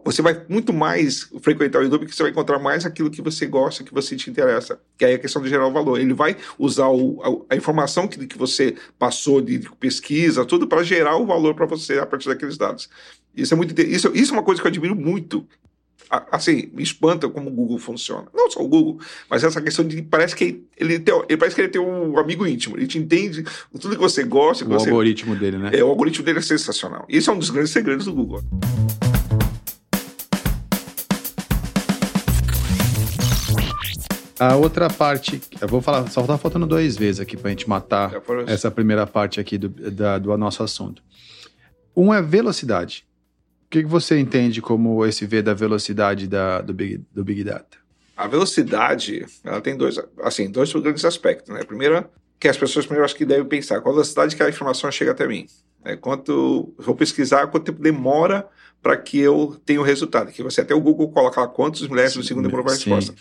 [0.06, 3.46] você vai muito mais frequentar o YouTube, que você vai encontrar mais aquilo que você
[3.46, 4.80] gosta, que você te interessa.
[4.98, 6.00] Que aí é a questão de gerar o valor.
[6.00, 10.84] Ele vai usar o- a, a informação que, que você passou de pesquisa, tudo para
[10.84, 12.90] gerar o valor para você a partir daqueles dados.
[13.36, 15.46] Isso é muito isso, isso é uma coisa que eu admiro muito.
[16.10, 18.28] A- Assim, me espanta como o Google funciona.
[18.34, 21.62] Não só o Google, mas essa questão de parece que ele, tem, ele parece que
[21.62, 22.78] ele tem um amigo íntimo.
[22.78, 23.44] Ele te entende
[23.80, 25.72] tudo que você gosta, que O você algoritmo dele, né?
[25.74, 27.06] é, o algoritmo dele é sensacional.
[27.10, 28.42] Esse é um dos grandes segredos do Google.
[34.44, 38.12] A outra parte, eu vou falar, só tá faltando dois vezes aqui pra gente matar
[38.46, 41.02] essa primeira parte aqui do, da- do nosso assunto.
[41.96, 43.08] Um é velocidade.
[43.66, 47.42] O que, que você entende como esse V da velocidade da, do, Big, do Big
[47.42, 47.78] Data?
[48.18, 51.64] A velocidade, ela tem dois, assim, dois grandes aspectos, né?
[51.64, 52.06] Primeiro,
[52.38, 55.12] que as pessoas primeiro acho que devem pensar, qual a velocidade que a informação chega
[55.12, 55.48] até mim?
[55.86, 55.96] Né?
[55.96, 58.46] Quanto, vou pesquisar quanto tempo demora
[58.82, 62.26] para que eu tenha o resultado, que você até o Google coloca lá quantos milésimos
[62.26, 63.16] de segundo demorou para a Sim.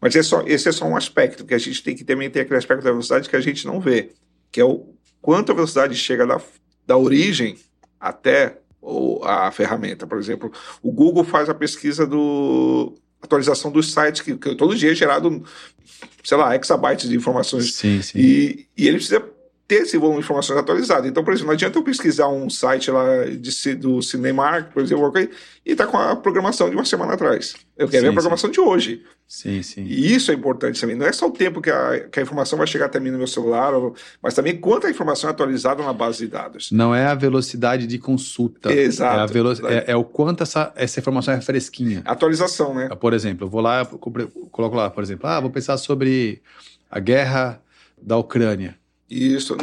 [0.00, 2.40] Mas é só, esse é só um aspecto, que a gente tem que também ter
[2.40, 4.10] aquele aspecto da velocidade que a gente não vê,
[4.50, 6.40] que é o quanto a velocidade chega da,
[6.86, 7.58] da origem
[7.98, 10.06] até o, a ferramenta.
[10.06, 14.92] Por exemplo, o Google faz a pesquisa do atualização dos sites, que, que todo dia
[14.92, 15.44] é gerado,
[16.22, 17.74] sei lá, exabytes de informações.
[17.74, 18.18] Sim, sim.
[18.18, 19.20] E, e ele precisa
[19.68, 21.06] ter esse volume de informações atualizado.
[21.06, 25.12] Então, por exemplo, não adianta eu pesquisar um site lá de, do Cinemark, por exemplo,
[25.64, 27.54] e tá com a programação de uma semana atrás.
[27.76, 28.54] Eu quero sim, ver a programação sim.
[28.54, 29.02] de hoje.
[29.28, 29.82] Sim, sim.
[29.82, 30.96] E isso é importante também.
[30.96, 33.18] Não é só o tempo que a, que a informação vai chegar até mim no
[33.18, 33.74] meu celular,
[34.22, 36.72] mas também quanto a informação é atualizada na base de dados.
[36.72, 38.72] Não é a velocidade de consulta.
[38.72, 39.30] Exato.
[39.30, 39.52] É, velo...
[39.66, 42.00] é, é o quanto essa, essa informação é fresquinha.
[42.06, 42.88] Atualização, né?
[42.98, 43.84] Por exemplo, eu vou lá,
[44.50, 46.40] coloco lá, por exemplo, ah, vou pensar sobre
[46.90, 47.60] a guerra
[48.00, 48.78] da Ucrânia.
[49.10, 49.56] Isso.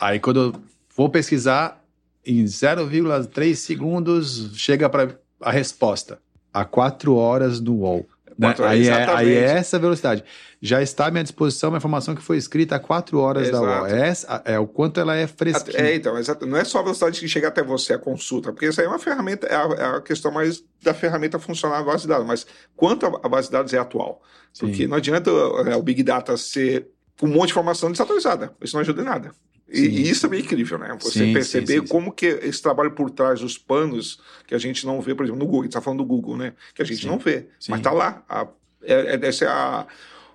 [0.00, 0.62] Aí quando eu
[0.96, 1.82] vou pesquisar,
[2.24, 6.18] em 0,3 segundos chega para a resposta.
[6.52, 8.06] Há quatro horas no UOL.
[8.38, 8.54] Né?
[8.60, 10.24] Aí, é, aí, é, essa velocidade.
[10.60, 13.64] Já está à minha disposição uma informação que foi escrita há quatro horas Exato.
[13.64, 13.86] da UOL.
[13.86, 15.78] É, essa, é o quanto ela é fresquinha.
[15.78, 16.14] É, então,
[16.46, 18.88] não é só a velocidade que chega até você, a consulta, porque isso aí é
[18.88, 22.26] uma ferramenta, é a, é a questão mais da ferramenta funcionar a base de dados,
[22.26, 24.22] mas quanto a, a base de dados é atual.
[24.58, 24.86] Porque Sim.
[24.86, 26.88] não adianta é, o Big Data ser
[27.20, 28.54] um monte de informação desatualizada.
[28.60, 29.32] Isso não ajuda em nada.
[29.68, 30.96] E, e, isso é meio incrível, né?
[31.00, 34.58] Você sim, perceber sim, sim, como que esse trabalho por trás dos panos que a
[34.58, 36.52] gente não vê, por exemplo, no Google, a gente está falando do Google, né?
[36.74, 38.22] Que a gente não vê, mas está lá.
[38.28, 38.46] A,
[38.82, 39.86] é, é, essa é a...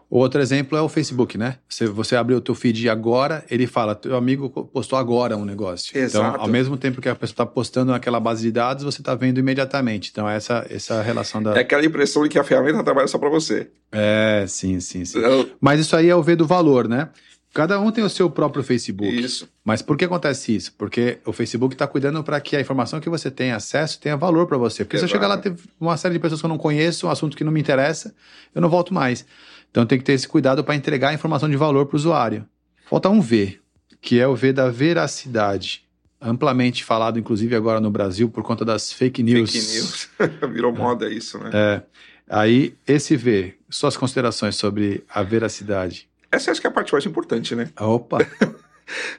[0.09, 1.57] Outro exemplo é o Facebook, né?
[1.67, 5.97] Você, você abre o teu feed agora, ele fala, teu amigo postou agora um negócio.
[5.97, 6.27] Exato.
[6.29, 9.15] Então, ao mesmo tempo que a pessoa está postando naquela base de dados, você está
[9.15, 10.09] vendo imediatamente.
[10.09, 11.57] Então, essa, essa relação da...
[11.57, 13.69] É aquela impressão de que a ferramenta trabalha só para você.
[13.91, 15.19] É, sim, sim, sim.
[15.19, 15.49] Eu...
[15.59, 17.09] Mas isso aí é o ver do valor, né?
[17.53, 19.19] Cada um tem o seu próprio Facebook.
[19.19, 19.49] Isso.
[19.65, 20.71] Mas por que acontece isso?
[20.77, 24.45] Porque o Facebook está cuidando para que a informação que você tem acesso tenha valor
[24.45, 24.85] para você.
[24.85, 25.09] Porque Exato.
[25.09, 27.35] se eu chegar lá ter uma série de pessoas que eu não conheço, um assunto
[27.35, 28.13] que não me interessa,
[28.53, 29.25] eu não volto mais.
[29.71, 32.45] Então tem que ter esse cuidado para entregar informação de valor para o usuário.
[32.89, 33.59] Falta um V,
[34.01, 35.85] que é o V da veracidade.
[36.19, 39.51] Amplamente falado, inclusive agora no Brasil, por conta das fake news.
[39.51, 40.09] Fake news.
[40.53, 41.51] Virou moda isso, né?
[41.53, 41.81] É.
[42.29, 46.09] Aí, esse V, suas considerações sobre a veracidade.
[46.31, 47.69] Essa acho que é a parte mais importante, né?
[47.79, 48.17] Opa!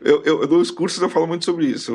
[0.01, 1.95] eu, eu, nos cursos eu falo muito sobre isso.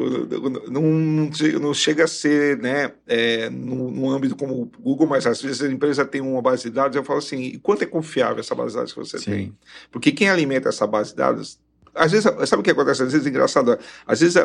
[0.70, 5.26] Não, não, não chega a ser, né, é, no, no, âmbito como o Google, mas
[5.26, 7.86] às vezes a empresa tem uma base de dados, eu falo assim, e quanto é
[7.86, 9.32] confiável essa base de dados que você Sim.
[9.32, 9.58] tem?
[9.92, 11.60] Porque quem alimenta essa base de dados,
[11.96, 13.04] às vezes, sabe o que acontece?
[13.04, 14.36] Às vezes é engraçado, às vezes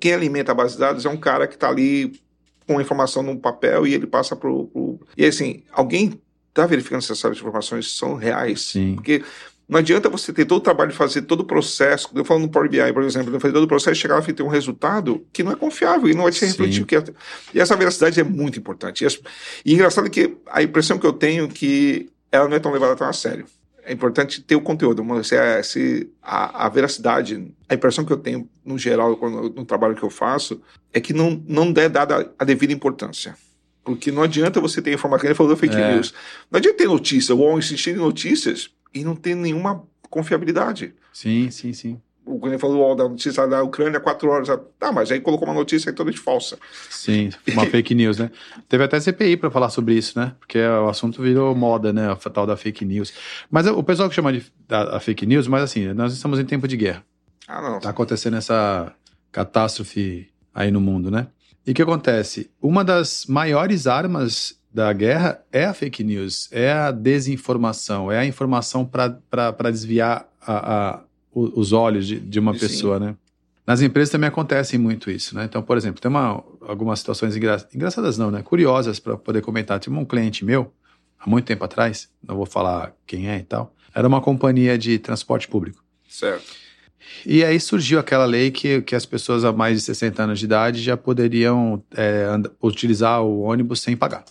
[0.00, 2.20] quem alimenta a base de dados é um cara que está ali
[2.66, 5.00] com a informação num papel e ele passa para o...
[5.16, 8.62] E assim, alguém está verificando se essas informações são reais?
[8.62, 8.94] Sim.
[8.94, 9.22] Porque
[9.68, 12.48] não adianta você ter todo o trabalho de fazer todo o processo, eu falo no
[12.48, 14.48] Power BI, por exemplo, de fazer todo o processo e chegar lá e ter um
[14.48, 16.86] resultado que não é confiável e não vai ser refletido.
[16.86, 17.04] Que é...
[17.52, 19.02] E essa veracidade é muito importante.
[19.02, 19.20] E, as...
[19.64, 22.94] e engraçado que a impressão que eu tenho é que ela não é tão levada
[22.94, 23.44] tão a sério.
[23.82, 28.12] É importante ter o conteúdo, mas se, a, se a, a, veracidade, a impressão que
[28.12, 30.60] eu tenho no geral quando, no trabalho que eu faço
[30.92, 33.36] é que não, não é dada a devida importância.
[33.84, 35.94] Porque não adianta você ter informação, ele falou fake é.
[35.94, 36.12] news.
[36.50, 40.94] Não adianta ter notícia, ou insistir em notícias e não tem nenhuma confiabilidade.
[41.12, 42.00] Sim, sim, sim.
[42.24, 44.48] O Glenn falou da notícia da Ucrânia, quatro horas.
[44.80, 46.58] Tá, mas aí colocou uma notícia totalmente falsa.
[46.90, 48.32] Sim, uma fake news, né?
[48.68, 50.34] Teve até CPI para falar sobre isso, né?
[50.40, 52.10] Porque o assunto virou moda, né?
[52.10, 53.12] A tal da fake news.
[53.48, 56.66] Mas o pessoal que chama de da, fake news, mas assim, nós estamos em tempo
[56.66, 57.04] de guerra.
[57.46, 57.78] Ah, não.
[57.78, 58.92] Tá acontecendo essa
[59.30, 61.28] catástrofe aí no mundo, né?
[61.64, 62.50] E o que acontece?
[62.60, 68.26] Uma das maiores armas da guerra é a fake news, é a desinformação, é a
[68.26, 71.00] informação para desviar a, a,
[71.32, 72.60] os olhos de, de uma Sim.
[72.60, 73.16] pessoa, né?
[73.66, 75.46] Nas empresas também acontece muito isso, né?
[75.46, 78.42] Então, por exemplo, tem uma, algumas situações engra, engraçadas não, né?
[78.42, 79.80] Curiosas para poder comentar.
[79.80, 80.70] Tinha um cliente meu,
[81.18, 84.98] há muito tempo atrás, não vou falar quem é e tal, era uma companhia de
[84.98, 85.82] transporte público.
[86.06, 86.52] Certo.
[87.24, 90.44] E aí surgiu aquela lei que, que as pessoas a mais de 60 anos de
[90.44, 92.26] idade já poderiam é,
[92.62, 94.22] utilizar o ônibus sem pagar.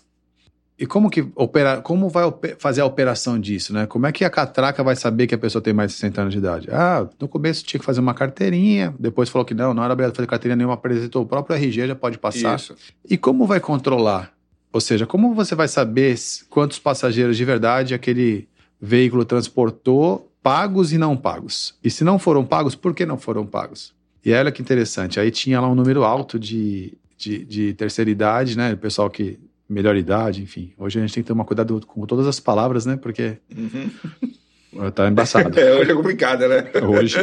[0.78, 2.26] E como que opera, como vai
[2.60, 3.86] fazer a operação disso, né?
[3.86, 6.34] Como é que a catraca vai saber que a pessoa tem mais de 60 anos
[6.34, 6.68] de idade?
[6.70, 10.14] Ah, no começo tinha que fazer uma carteirinha, depois falou que não, não era obrigado
[10.14, 12.58] fazer carteirinha nenhuma, apresentou o próprio RG, já pode passar.
[12.58, 12.76] Isso.
[13.10, 14.34] E como vai controlar?
[14.74, 16.18] Ou seja, como você vai saber
[16.50, 18.46] quantos passageiros de verdade aquele
[18.80, 21.76] veículo transportou, pagos e não pagos?
[21.82, 23.94] E se não foram pagos, por que não foram pagos?
[24.26, 28.58] E olha que interessante, aí tinha lá um número alto de, de, de terceira idade,
[28.58, 28.74] né?
[28.74, 30.74] O pessoal que melhor idade, enfim.
[30.78, 32.98] Hoje a gente tem que tomar cuidado com todas as palavras, né?
[32.98, 34.92] Porque uhum.
[34.92, 35.54] tá embaçado.
[35.60, 36.72] É, hoje é complicado, né?
[36.88, 37.18] Hoje,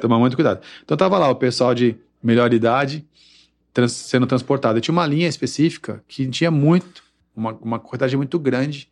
[0.00, 0.60] tomar muito cuidado.
[0.84, 3.04] Então tava lá o pessoal de melhor idade
[3.74, 4.78] trans, sendo transportado.
[4.78, 7.02] E tinha uma linha específica que tinha muito,
[7.36, 8.88] uma, uma quantidade muito grande,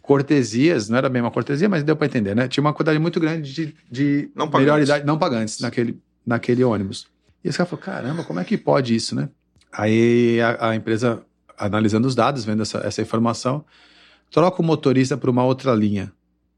[0.00, 2.48] cortesias, não era bem uma cortesia, mas deu para entender, né?
[2.48, 7.08] Tinha uma quantidade muito grande de, de não melhor idade, não pagantes naquele, naquele ônibus.
[7.44, 9.28] E esse cara falou, caramba, como é que pode isso, né?
[9.72, 11.22] Aí a, a empresa,
[11.66, 13.64] analisando os dados, vendo essa, essa informação,
[14.30, 16.12] troca o motorista para uma outra linha.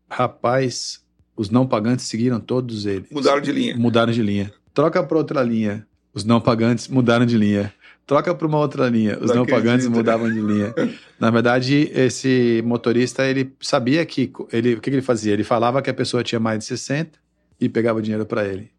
[0.09, 1.03] Rapaz,
[1.37, 3.09] os não pagantes seguiram todos eles.
[3.11, 3.77] Mudaram de linha.
[3.77, 4.53] Mudaram de linha.
[4.73, 5.87] Troca para outra linha.
[6.13, 7.73] Os não pagantes mudaram de linha.
[8.07, 9.19] Troca para uma outra linha.
[9.21, 10.75] Os Não não, pagantes mudavam de linha.
[11.19, 15.33] Na verdade, esse motorista, ele sabia que ele, o que, que ele fazia?
[15.33, 17.19] Ele falava que a pessoa tinha mais de 60
[17.59, 18.71] e pegava dinheiro para ele.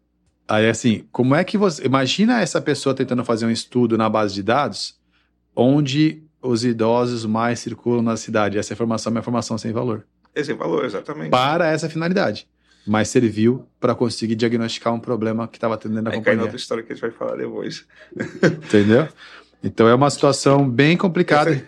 [0.48, 4.32] Aí assim, como é que você imagina essa pessoa tentando fazer um estudo na base
[4.32, 4.95] de dados
[5.56, 8.58] onde os idosos mais circulam na cidade?
[8.58, 10.04] Essa informação é uma informação sem valor
[10.36, 11.30] é o valor, exatamente.
[11.30, 12.46] para essa finalidade,
[12.86, 16.42] mas serviu para conseguir diagnosticar um problema que estava atendendo na Aí companhia.
[16.42, 17.86] outra história que a gente vai falar depois.
[18.64, 19.08] Entendeu?
[19.64, 21.64] Então é uma situação bem complicada.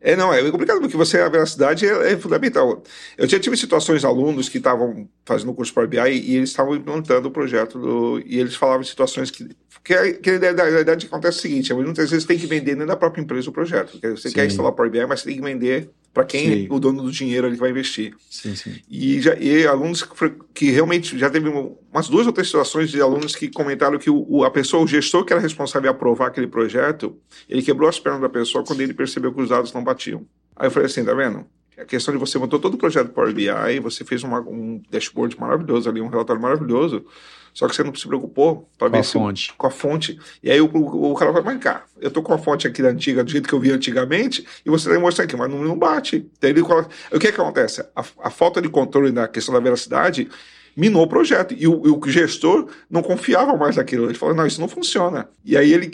[0.00, 2.82] É, não, é complicado porque você, a veracidade é, é fundamental.
[3.18, 6.74] Eu já tive situações, alunos que estavam fazendo o curso Power BI e eles estavam
[6.74, 9.48] implantando o projeto do, e eles falavam de situações que.
[9.82, 13.22] Que, que na verdade acontece o seguinte: muitas vezes tem que vender dentro da própria
[13.22, 13.92] empresa o projeto.
[13.92, 14.34] Porque Você Sim.
[14.34, 16.66] quer instalar o Power BI, mas você tem que vender para quem Sim.
[16.70, 18.14] o dono do dinheiro ali que vai investir.
[18.30, 18.74] Sim, sim.
[18.90, 20.06] E, já, e alunos
[20.52, 24.08] que realmente já teve um- umas duas ou três situações de alunos que comentaram que
[24.10, 27.16] o, o- a pessoa, o gestor que era responsável em aprovar aquele projeto,
[27.48, 30.24] ele quebrou as pernas da pessoa quando ele percebeu que os dados não batiam.
[30.56, 31.44] Aí eu falei assim, tá vendo?
[31.78, 35.38] A questão de você montou todo o projeto Power BI, você fez uma- um dashboard
[35.40, 37.06] maravilhoso ali, um relatório maravilhoso,
[37.54, 39.52] só que você não se preocupou para Com ver a se fonte.
[39.56, 40.18] com a fonte.
[40.42, 41.86] E aí o, o, o cara vai marcar.
[41.98, 44.70] Eu tô com a fonte aqui da antiga, do jeito que eu vi antigamente, e
[44.70, 46.30] você vai mostrar aqui, mas não, não bate.
[46.40, 46.60] Daí ele.
[46.60, 47.80] O que é que acontece?
[47.96, 50.28] A, a falta de controle na questão da veracidade
[50.76, 51.54] minou o projeto.
[51.56, 54.06] E o, o gestor não confiava mais naquilo.
[54.06, 55.28] Ele falou, não, isso não funciona.
[55.44, 55.90] E aí ele,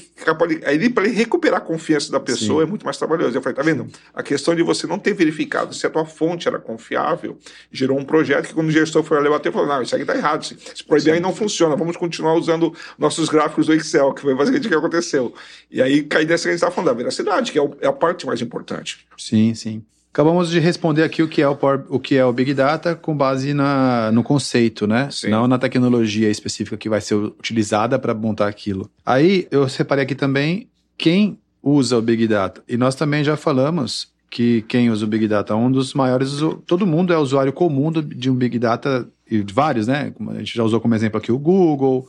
[0.64, 2.66] aí ele para ele recuperar a confiança da pessoa Sim.
[2.66, 3.36] é muito mais trabalhoso.
[3.36, 3.86] Eu falei, tá vendo?
[4.14, 7.38] A questão de você não ter verificado se a tua fonte era confiável
[7.70, 10.16] gerou um projeto que quando o gestor foi olhar bater, falou, não, isso aqui tá
[10.16, 10.42] errado.
[10.42, 11.76] Esse, esse Power BI não funciona.
[11.76, 15.34] Vamos continuar usando nossos gráficos do Excel, que foi basicamente o que aconteceu.
[15.70, 17.86] E aí cai dessa que a gente estava falando, da veracidade, que é, o- é
[17.86, 19.06] a parte mais importante.
[19.18, 19.82] Sim, sim.
[20.16, 22.94] Acabamos de responder aqui o que é o, Power- o, que é o Big Data
[22.94, 25.10] com base na, no conceito, né?
[25.10, 25.28] Sim.
[25.28, 28.90] Não na tecnologia específica que vai ser utilizada para montar aquilo.
[29.04, 32.62] Aí eu separei aqui também quem usa o Big Data.
[32.66, 36.32] E nós também já falamos que quem usa o Big Data, um dos maiores,
[36.66, 40.14] todo mundo é usuário comum de um Big Data, e de vários, né?
[40.28, 42.08] A gente já usou como exemplo aqui o Google,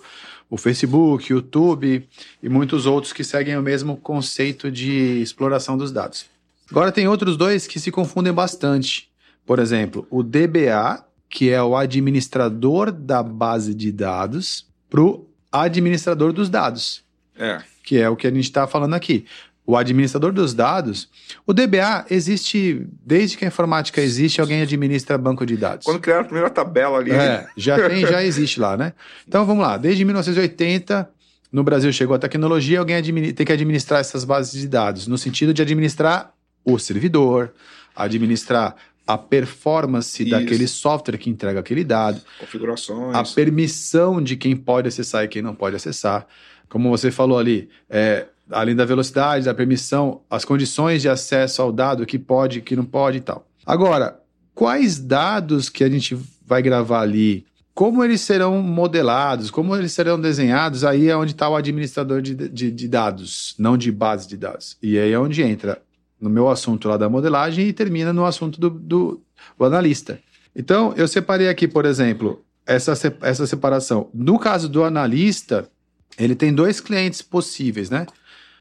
[0.49, 2.07] o Facebook, o YouTube
[2.41, 6.36] e muitos outros que seguem o mesmo conceito de exploração dos dados.
[6.69, 9.09] Agora tem outros dois que se confundem bastante.
[9.45, 16.33] Por exemplo, o DBA, que é o administrador da base de dados, para o administrador
[16.33, 17.03] dos dados,
[17.37, 17.59] É.
[17.83, 19.25] que é o que a gente está falando aqui.
[19.65, 21.09] O administrador dos dados,
[21.45, 25.85] o DBA existe desde que a informática existe, alguém administra banco de dados.
[25.85, 28.93] Quando criaram a primeira tabela ali, É, já tem, já existe lá, né?
[29.27, 31.09] Então vamos lá, desde 1980
[31.51, 33.01] no Brasil chegou a tecnologia, alguém
[33.33, 36.31] tem que administrar essas bases de dados, no sentido de administrar
[36.67, 37.53] o servidor,
[37.95, 38.75] administrar
[39.07, 40.31] a performance Isso.
[40.31, 43.15] daquele software que entrega aquele dado, configurações.
[43.15, 46.27] a permissão de quem pode acessar e quem não pode acessar.
[46.67, 51.71] Como você falou ali, é, além da velocidade, da permissão, as condições de acesso ao
[51.71, 53.47] dado, que pode, que não pode e tal.
[53.65, 54.19] Agora,
[54.53, 57.45] quais dados que a gente vai gravar ali?
[57.73, 59.49] Como eles serão modelados?
[59.49, 60.83] Como eles serão desenhados?
[60.83, 64.75] Aí é onde está o administrador de, de, de dados, não de base de dados.
[64.81, 65.81] E aí é onde entra
[66.19, 69.21] no meu assunto lá da modelagem e termina no assunto do, do,
[69.57, 70.19] do analista.
[70.55, 74.09] Então, eu separei aqui, por exemplo, essa, essa separação.
[74.13, 75.69] No caso do analista,
[76.17, 78.05] ele tem dois clientes possíveis, né?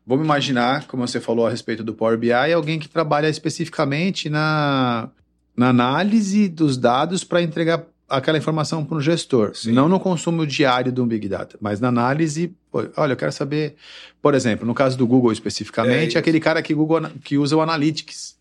[0.06, 5.08] Vamos imaginar, como você falou a respeito do Power BI, alguém que trabalha especificamente na,
[5.56, 9.52] na análise dos dados para entregar aquela informação para um gestor.
[9.54, 9.72] Sim.
[9.72, 12.54] Não no consumo diário do Big Data, mas na análise.
[12.70, 13.74] pô, Olha, eu quero saber,
[14.22, 16.18] por exemplo, no caso do Google É especificamente, isso.
[16.18, 18.36] aquele cara que, Google, que usa o Analytics.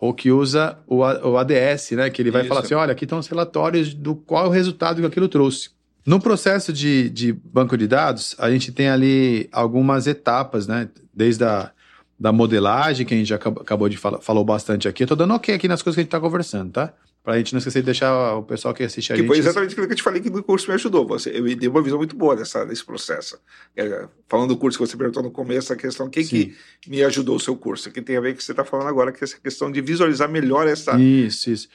[0.00, 2.08] Ou que usa o, o ADS, né?
[2.08, 2.48] Que ele vai Isso.
[2.48, 5.70] falar assim: olha, aqui estão os relatórios do qual é o resultado que aquilo trouxe.
[6.06, 10.88] No processo de, de banco de dados, a gente tem ali algumas etapas, né?
[11.12, 11.72] Desde a
[12.16, 15.02] da modelagem, que a gente já acab- acabou de falar, falou bastante aqui.
[15.02, 16.92] Eu tô dando ok aqui nas coisas que a gente tá conversando, tá?
[17.28, 19.28] Pra gente não esquecer de deixar o pessoal que assiste a Que gente.
[19.28, 21.06] foi exatamente aquilo que eu te falei que no curso me ajudou.
[21.08, 23.38] Você, eu me dei uma visão muito boa dessa, desse processo.
[23.76, 26.54] É, falando do curso que você perguntou no começo, a questão, o que, Sim.
[26.80, 27.90] que me ajudou o seu curso?
[27.90, 29.70] Que tem a ver com o que você está falando agora, que é essa questão
[29.70, 30.98] de visualizar melhor essa.
[30.98, 31.68] Isso, isso.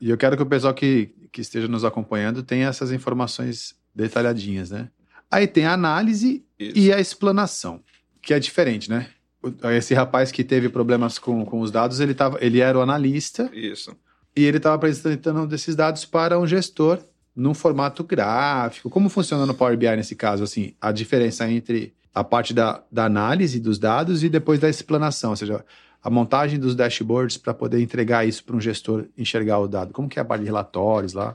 [0.00, 4.70] E eu quero que o pessoal que, que esteja nos acompanhando tenha essas informações detalhadinhas,
[4.70, 4.88] né?
[5.28, 6.78] Aí tem a análise Isso.
[6.78, 7.82] e a explanação,
[8.22, 9.08] que é diferente, né?
[9.42, 12.82] O- Esse rapaz que teve problemas com, com os dados, ele, tava, ele era o
[12.82, 13.96] analista Isso.
[14.34, 16.98] E ele estava apresentando desses dados para um gestor
[17.34, 18.90] num formato gráfico.
[18.90, 20.44] Como funciona no Power BI nesse caso?
[20.44, 25.30] Assim, a diferença entre a parte da, da análise dos dados e depois da explanação,
[25.30, 25.64] ou seja,
[26.02, 29.92] a montagem dos dashboards para poder entregar isso para um gestor enxergar o dado.
[29.92, 31.34] Como que é a parte de relatórios lá?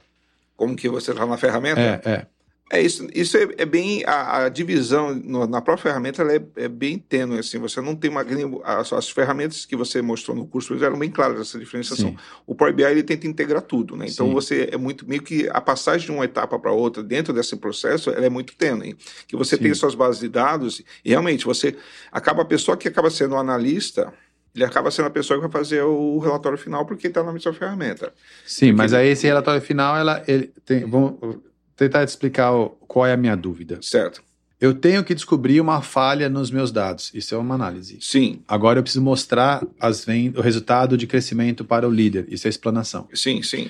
[0.56, 1.80] Como que você está na ferramenta?
[1.80, 2.28] É, é.
[2.70, 6.42] É isso, isso é, é bem a, a divisão no, na própria ferramenta ela é,
[6.58, 7.58] é, bem tênue assim.
[7.60, 8.26] Você não tem uma
[8.64, 12.10] as, as, ferramentas que você mostrou no curso eram bem claras essa diferenciação.
[12.10, 12.18] Sim.
[12.46, 14.06] O Power BI ele tenta integrar tudo, né?
[14.10, 14.34] Então Sim.
[14.34, 18.10] você é muito meio que a passagem de uma etapa para outra dentro desse processo
[18.10, 18.98] ela é muito tênue.
[19.28, 19.64] Que você Sim.
[19.64, 21.74] tem suas bases de dados e realmente você
[22.12, 24.14] acaba a pessoa que acaba sendo um analista
[24.54, 27.54] ele acaba sendo a pessoa que vai fazer o relatório final porque está na mesma
[27.54, 28.12] ferramenta.
[28.44, 31.38] Sim, porque mas aí esse relatório final, ela, ele tem, vamos
[31.78, 32.52] tentar te explicar
[32.88, 33.80] qual é a minha dúvida.
[33.82, 34.22] Certo.
[34.60, 37.12] Eu tenho que descobrir uma falha nos meus dados.
[37.14, 38.00] Isso é uma análise.
[38.02, 38.42] Sim.
[38.48, 42.26] Agora eu preciso mostrar o resultado de crescimento para o líder.
[42.28, 43.08] Isso é explanação.
[43.14, 43.70] Sim, sim.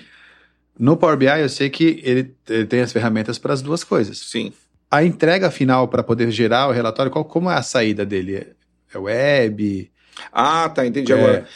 [0.79, 4.17] No Power BI eu sei que ele, ele tem as ferramentas para as duas coisas.
[4.17, 4.53] Sim.
[4.89, 8.47] A entrega final para poder gerar o relatório, qual, como é a saída dele?
[8.93, 9.91] É web?
[10.31, 11.47] Ah, tá, entendi é, agora.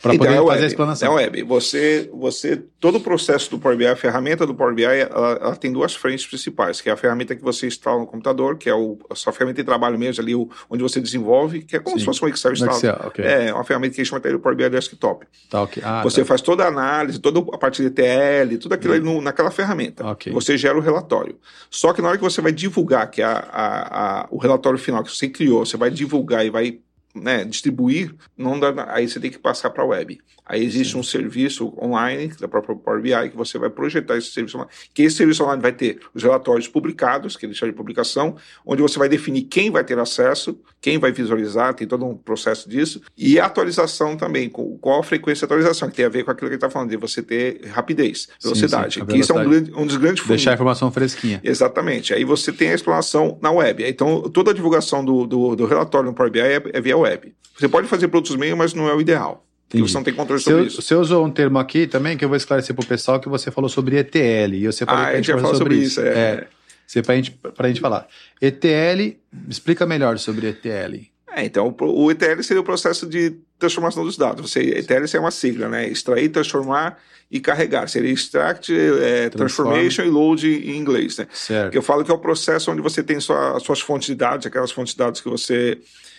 [0.00, 1.08] Para poder então, é fazer web, a explanação.
[1.08, 1.42] É web.
[1.44, 5.56] Você, você, todo o processo do Power BI, a ferramenta do Power BI, ela, ela,
[5.56, 8.74] tem duas frentes principais, que é a ferramenta que você instala no computador, que é
[8.74, 11.96] o, a sua ferramenta de trabalho mesmo, ali o, onde você desenvolve, que é como
[11.96, 12.00] Sim.
[12.00, 12.78] se fosse um Excel instalado.
[12.78, 13.24] Excel, okay.
[13.24, 15.26] É uma ferramenta que a gente chama de Power BI Desktop.
[15.48, 15.82] Tá, okay.
[15.84, 16.26] ah, você tá.
[16.26, 20.06] faz toda a análise, toda a parte de TL, tudo aquilo no, naquela ferramenta.
[20.12, 20.32] Okay.
[20.32, 21.38] Você gera o relatório.
[21.70, 24.78] Só que na hora que você vai divulgar, que é a, a, a, o relatório
[24.78, 26.78] final que você criou, você vai divulgar e vai
[27.14, 30.20] né, distribuir, não dá, aí você tem que passar para a web.
[30.44, 30.98] Aí existe Sim.
[30.98, 34.72] um serviço online da própria Power BI que você vai projetar esse serviço online.
[34.92, 38.36] Que esse serviço online vai ter os relatórios publicados, que ele chama de publicação,
[38.66, 42.68] onde você vai definir quem vai ter acesso, quem vai visualizar, tem todo um processo
[42.68, 46.30] disso, e a atualização também, qual a frequência de atualização, que tem a ver com
[46.30, 48.96] aquilo que ele está falando, de você ter rapidez, velocidade.
[48.96, 50.36] Sim, sim, que isso é um, um dos grandes fundos.
[50.36, 51.40] Deixar a informação fresquinha.
[51.42, 52.12] Exatamente.
[52.12, 53.82] Aí você tem a explanação na web.
[53.82, 57.34] Então, toda a divulgação do, do, do relatório no Power BI é, é via web.
[57.58, 59.42] Você pode fazer para outros meios, mas não é o ideal.
[59.68, 59.90] Entendi.
[59.90, 60.82] Você não tem controle sobre você, isso.
[60.82, 63.50] Você usou um termo aqui também que eu vou esclarecer para o pessoal que você
[63.50, 64.52] falou sobre ETL.
[64.52, 66.00] E você falou ah, que a gente já falou sobre isso.
[66.00, 66.12] isso é.
[66.12, 66.46] é.
[66.86, 68.06] Você para gente, a gente falar.
[68.40, 69.16] ETL,
[69.48, 71.08] explica melhor sobre ETL.
[71.36, 74.50] É, então, o ETL seria o processo de transformação dos dados.
[74.50, 75.88] Você, ETL é uma sigla, né?
[75.88, 76.98] Extrair, transformar
[77.30, 77.88] e carregar.
[77.88, 81.26] Seria extract, é, transformation e load em inglês, né?
[81.32, 81.74] Certo.
[81.74, 84.70] Eu falo que é o processo onde você tem sua, suas fontes de dados, aquelas
[84.70, 85.78] fontes de dados que você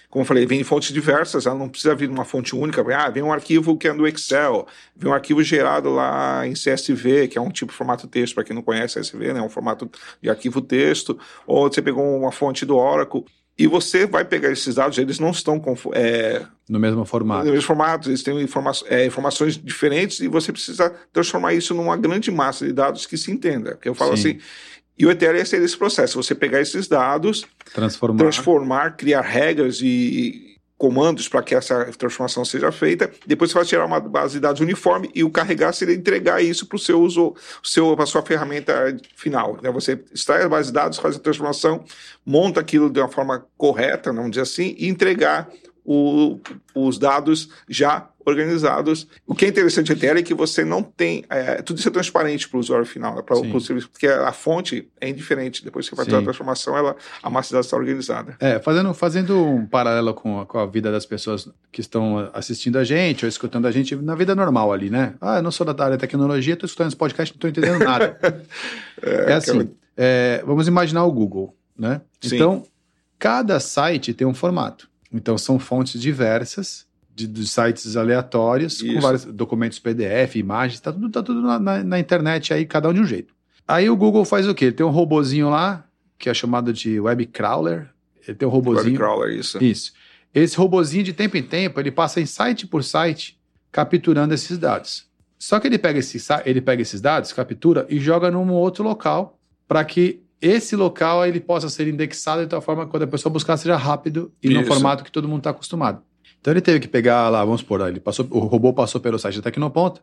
[0.10, 2.84] como eu falei, vem de fontes diversas, ela não precisa vir de uma fonte única.
[2.96, 7.28] Ah, vem um arquivo que é do Excel, vem um arquivo gerado lá em CSV,
[7.28, 9.42] que é um tipo de formato texto, para quem não conhece CSV, né?
[9.42, 9.90] um formato
[10.22, 13.26] de arquivo texto, ou você pegou uma fonte do Oracle.
[13.58, 15.62] E você vai pegar esses dados, eles não estão
[15.94, 17.46] é, no mesmo formato.
[17.46, 21.96] No mesmo formato, eles têm informa é, informações diferentes e você precisa transformar isso numa
[21.96, 23.78] grande massa de dados que se entenda.
[23.78, 24.30] Que eu falo Sim.
[24.32, 24.40] assim,
[24.98, 30.56] e o ETL é esse processo, você pegar esses dados, transformar, transformar criar regras e
[30.78, 33.10] comandos para que essa transformação seja feita.
[33.26, 36.66] Depois você vai tirar uma base de dados uniforme e o carregar seria entregar isso
[36.66, 37.34] para o seu uso,
[37.64, 39.58] seu, a sua ferramenta final.
[39.62, 39.72] Né?
[39.72, 41.84] Você extrai a base de dados, faz a transformação,
[42.26, 45.50] monta aquilo de uma forma correta, vamos dizer assim, e entregar
[45.86, 46.40] o,
[46.74, 49.08] os dados já organizados.
[49.26, 51.24] O que é interessante ETL é que você não tem.
[51.30, 54.32] É, tudo isso é transparente para o usuário final, né, para o serviço, porque a
[54.32, 55.64] fonte é indiferente.
[55.64, 58.36] Depois que você fazer a transformação, ela, a massa de dados está organizada.
[58.40, 62.80] É, fazendo, fazendo um paralelo com a, com a vida das pessoas que estão assistindo
[62.80, 65.14] a gente ou escutando a gente na vida normal ali, né?
[65.22, 67.84] Ah, eu não sou da área de tecnologia, estou escutando esse podcast, não estou entendendo
[67.84, 68.18] nada.
[69.04, 72.02] é, é, assim, é, vamos imaginar o Google, né?
[72.20, 72.36] Sim.
[72.36, 72.64] Então,
[73.20, 74.90] cada site tem um formato.
[75.16, 78.94] Então, são fontes diversas de, de sites aleatórios, Isso.
[78.94, 82.90] com vários documentos PDF, imagens, tá tudo, tá tudo na, na, na, internet aí, cada
[82.90, 83.34] um de um jeito.
[83.66, 84.66] Aí o Google faz o quê?
[84.66, 85.86] Ele tem um robozinho lá,
[86.20, 87.90] que é chamado de web crawler.
[88.28, 88.86] Ele tem um robozinho.
[88.86, 89.64] Web crawler, isso.
[89.64, 89.94] Isso.
[90.34, 93.40] Esse robozinho, de tempo em tempo, ele passa em site por site,
[93.72, 95.08] capturando esses dados.
[95.40, 99.40] Só que ele pega, esse, ele pega esses dados, captura e joga num outro local
[99.68, 103.32] para que esse local ele possa ser indexado de tal forma que quando a pessoa
[103.32, 104.62] buscar seja rápido e Isso.
[104.62, 106.02] no formato que todo mundo está acostumado.
[106.40, 109.38] Então ele teve que pegar lá, vamos supor, ele passou, o robô passou pelo site
[109.38, 110.02] da Tecnoponta,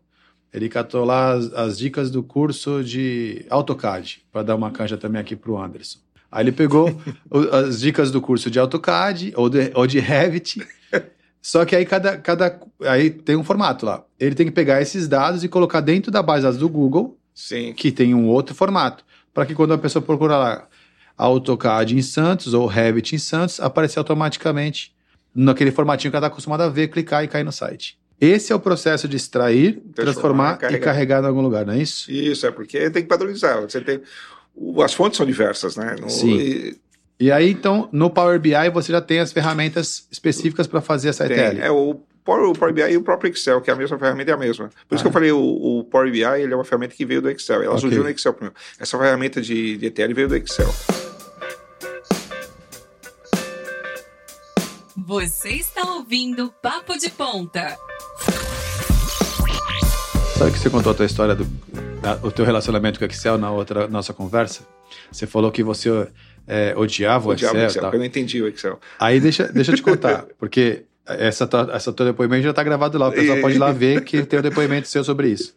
[0.53, 5.21] ele catou lá as, as dicas do curso de AutoCAD, para dar uma canja também
[5.21, 5.99] aqui para o Anderson.
[6.31, 6.89] Aí ele pegou
[7.53, 10.67] as dicas do curso de AutoCAD ou de, ou de Revit,
[11.41, 14.05] só que aí cada, cada aí tem um formato lá.
[14.19, 17.19] Ele tem que pegar esses dados e colocar dentro da base de dados do Google,
[17.35, 17.73] Sim.
[17.73, 19.05] que tem um outro formato
[19.35, 20.69] para que quando a pessoa procurar lá
[21.17, 24.93] AutoCAD em Santos ou Revit em Santos, apareça automaticamente
[25.35, 27.99] naquele formatinho que ela está acostumada a ver, clicar e cair no site.
[28.21, 30.85] Esse é o processo de extrair, transformar, Transformar, e carregar.
[30.85, 32.11] carregar em algum lugar, não é isso?
[32.11, 33.61] Isso, é porque tem que padronizar.
[33.63, 34.01] Você tem.
[34.85, 35.97] As fontes são diversas, né?
[36.01, 36.37] No- Sim.
[36.39, 36.77] e-
[37.21, 41.27] E aí, então, no Power BI você já tem as ferramentas específicas para fazer essa
[41.29, 41.61] Tem, ETL.
[41.63, 44.35] é o o Power BI e o próprio Excel, que é a mesma ferramenta, é
[44.35, 44.71] a mesma.
[44.89, 45.39] Por isso que eu falei, o,
[45.81, 47.63] o Power BI ele é uma ferramenta que veio do Excel.
[47.63, 47.81] Ela Ok.
[47.81, 48.55] surgiu no Excel primeiro.
[48.79, 50.73] Essa ferramenta de, de ETL veio do Excel.
[54.97, 57.77] Você está ouvindo Papo de Ponta.
[60.39, 61.45] Sabe que você contou a tua história do
[62.03, 64.67] da- o teu relacionamento com o Excel na outra nossa conversa?
[65.11, 65.89] Você falou que você
[66.47, 67.53] é, odiava o O Excel.
[67.53, 68.79] do e Excel, eu não entendi o Excel.
[68.99, 73.09] Aí deixa, deixa eu te contar, porque essa, essa teu depoimento já está gravado lá,
[73.09, 75.55] o pessoal pode ir lá ver que tem o depoimento seu sobre isso.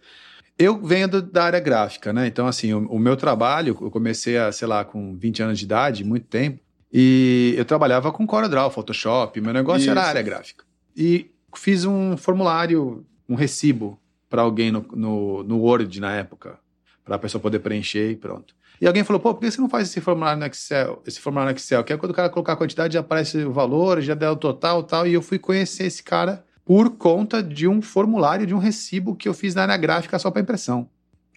[0.57, 2.27] Eu venho do- da área gráfica, né?
[2.27, 5.65] Então, assim, o, o meu trabalho, eu comecei a, sei lá, com 20 anos de
[5.65, 6.59] idade, muito tempo,
[6.91, 10.09] e eu trabalhava com CorelDRAW, Photoshop, meu negócio era a Isso.
[10.09, 10.63] área gráfica.
[10.95, 16.57] E fiz um formulário, um recibo para alguém no, no, no Word na época,
[17.03, 18.55] para a pessoa poder preencher e pronto.
[18.80, 21.01] E alguém falou, pô, por que você não faz esse formulário no Excel?
[21.05, 23.51] Esse formulário no Excel, que é quando o cara colocar a quantidade, já aparece o
[23.51, 25.07] valor, já dá o total e tal.
[25.07, 29.30] E eu fui conhecer esse cara por conta de um formulário, de um recibo que
[29.30, 30.89] eu fiz na área gráfica só para impressão.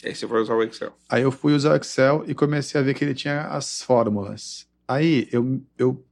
[0.05, 0.93] Aí você vai usar o Excel.
[1.09, 4.67] Aí eu fui usar o Excel e comecei a ver que ele tinha as fórmulas.
[4.87, 6.05] Aí eu, eu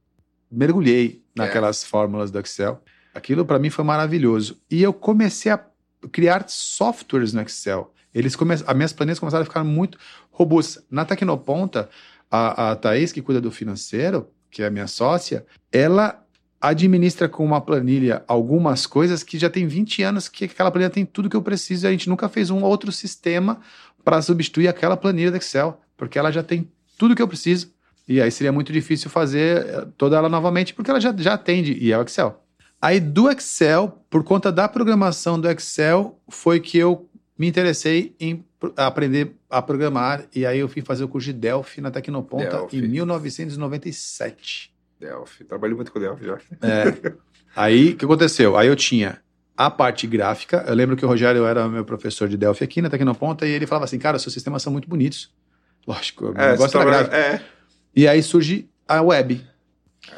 [0.51, 2.81] mergulhei naquelas fórmulas do Excel.
[3.13, 4.61] Aquilo para mim foi maravilhoso.
[4.69, 5.65] E eu comecei a
[6.11, 7.91] criar softwares no Excel.
[8.17, 8.53] Eles come...
[8.53, 9.97] As minhas planilhas começaram a ficar muito
[10.31, 10.83] robustas.
[10.89, 11.89] Na Tecnoponta,
[12.29, 16.23] a, a Thaís, que cuida do financeiro, que é a minha sócia, ela
[16.59, 21.05] administra com uma planilha algumas coisas que já tem 20 anos que aquela planilha tem
[21.05, 23.59] tudo que eu preciso e a gente nunca fez um outro sistema
[24.03, 27.71] para substituir aquela planilha do Excel, porque ela já tem tudo que eu preciso.
[28.07, 31.73] E aí seria muito difícil fazer eh, toda ela novamente, porque ela já, já atende,
[31.73, 32.41] e é o Excel.
[32.81, 37.06] Aí do Excel, por conta da programação do Excel, foi que eu
[37.37, 38.43] me interessei em
[38.75, 42.77] aprender a programar, e aí eu fui fazer o curso de Delphi na Tecnoponta Delphi.
[42.77, 44.71] em 1997.
[44.99, 45.43] Delphi.
[45.43, 46.37] Trabalhei muito com Delphi já.
[46.61, 47.13] É.
[47.55, 48.57] Aí, o que aconteceu?
[48.57, 49.19] Aí eu tinha
[49.55, 50.63] a parte gráfica.
[50.67, 53.65] Eu lembro que o Rogério era meu professor de Delphi aqui na Tecnoponta e ele
[53.67, 55.31] falava assim, cara, seus sistemas são muito bonitos.
[55.87, 57.15] Lógico, o É, era trabalha- gráfico.
[57.15, 57.41] é.
[57.95, 59.41] E aí surge a web.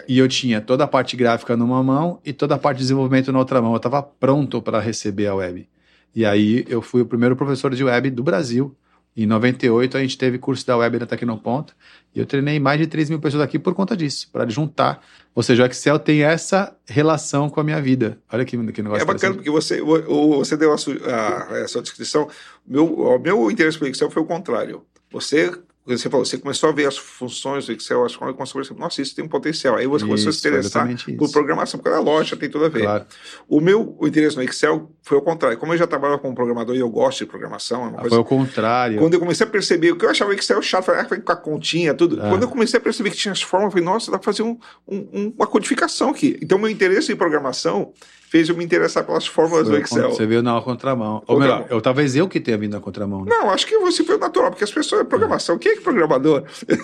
[0.07, 3.31] E eu tinha toda a parte gráfica numa mão e toda a parte de desenvolvimento
[3.31, 3.71] na outra mão.
[3.71, 5.67] Eu estava pronto para receber a web.
[6.15, 8.75] E aí eu fui o primeiro professor de web do Brasil.
[9.17, 11.73] Em 98 a gente teve curso da web na Tecnoponta
[12.15, 15.03] e eu treinei mais de 3 mil pessoas aqui por conta disso, para juntar.
[15.35, 18.19] Ou seja, o Excel tem essa relação com a minha vida.
[18.31, 21.81] Olha que, que negócio É bacana porque você, você deu a, su- a- a sua
[21.81, 22.29] descrição.
[22.65, 24.83] Meu, o meu interesse pelo Excel foi o contrário.
[25.11, 25.51] Você,
[25.97, 29.25] você falou, você começou a ver as funções do Excel, as perceber, nossa, isso tem
[29.25, 29.75] um potencial.
[29.75, 30.87] Aí você começou a se Isso, interessar
[31.17, 31.33] por isso.
[31.33, 32.81] programação, porque a lógica tem tudo a ver.
[32.83, 33.05] Claro.
[33.47, 35.57] O meu o interesse no Excel foi o contrário.
[35.57, 38.09] Como eu já trabalhava como programador e eu gosto de programação, é uma Ah, coisa
[38.15, 38.97] Foi o contrário.
[38.99, 41.35] quando eu comecei a perceber, o que eu achava Excel chato, falei, ah, com a
[41.35, 42.19] continha, tudo.
[42.21, 42.29] Ah.
[42.29, 44.43] Quando eu comecei a perceber que tinha as formas, eu falei, nossa, dá pra fazer
[44.43, 46.37] um- um- uma codificação aqui.
[46.41, 47.91] Então, meu interesse em programação
[48.29, 50.09] fez eu me interessar pelas fórmulas Foi do Excel.
[50.11, 51.23] Você veio na contramão.
[51.25, 53.25] Ou melhor, eu, talvez eu que tenha vindo na contramão.
[53.25, 53.31] Né?
[53.31, 55.07] Não, acho que você foi natural, porque as pessoas.
[55.07, 56.43] Programação, quem é que é programador?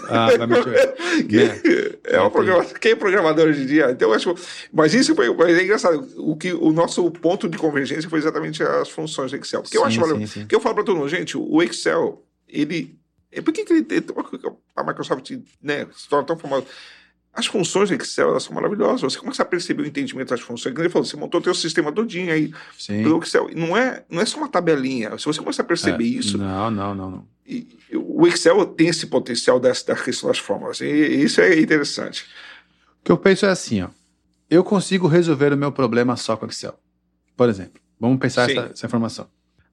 [0.10, 0.56] Ah, vai me
[1.28, 1.62] Quem- né?
[2.04, 2.30] é Entendi.
[2.32, 3.92] programação, quem é programador hoje em dia?
[3.92, 4.34] Então, eu acho.
[4.74, 5.32] Mas isso foi.
[5.36, 6.08] Mas é engraçado.
[6.18, 9.62] O, que, o nosso ponto de convergência foi exatamente as funções do Excel.
[9.62, 10.16] Porque eu Sim, acho.
[10.18, 10.40] sim, sim.
[10.42, 12.98] Porque eu falo para todo mundo, gente, o Excel, ele.
[13.32, 13.86] É por que, que ele.
[14.76, 15.32] A Microsoft
[15.62, 16.66] né, se torna tão famosa?
[17.36, 19.02] As funções do Excel, elas são maravilhosas.
[19.14, 20.74] Você começa a perceber o entendimento das funções.
[20.74, 23.04] Como ele falou, você montou o teu sistema todinho aí Sim.
[23.04, 23.50] pelo Excel.
[23.52, 25.18] E não é, não é só uma tabelinha.
[25.18, 27.28] Se você começar a perceber É, isso, Não, não, não, não.
[27.46, 30.80] e- o Excel tem esse potencial dessa, da questão das fórmulas.
[30.80, 32.26] E isso é interessante.
[33.02, 33.90] O que eu penso é assim, ó.
[34.50, 36.80] Eu consigo resolver o meu problema só com Excel.
[37.36, 39.28] Por exemplo, vamos pensar essa, essa informação.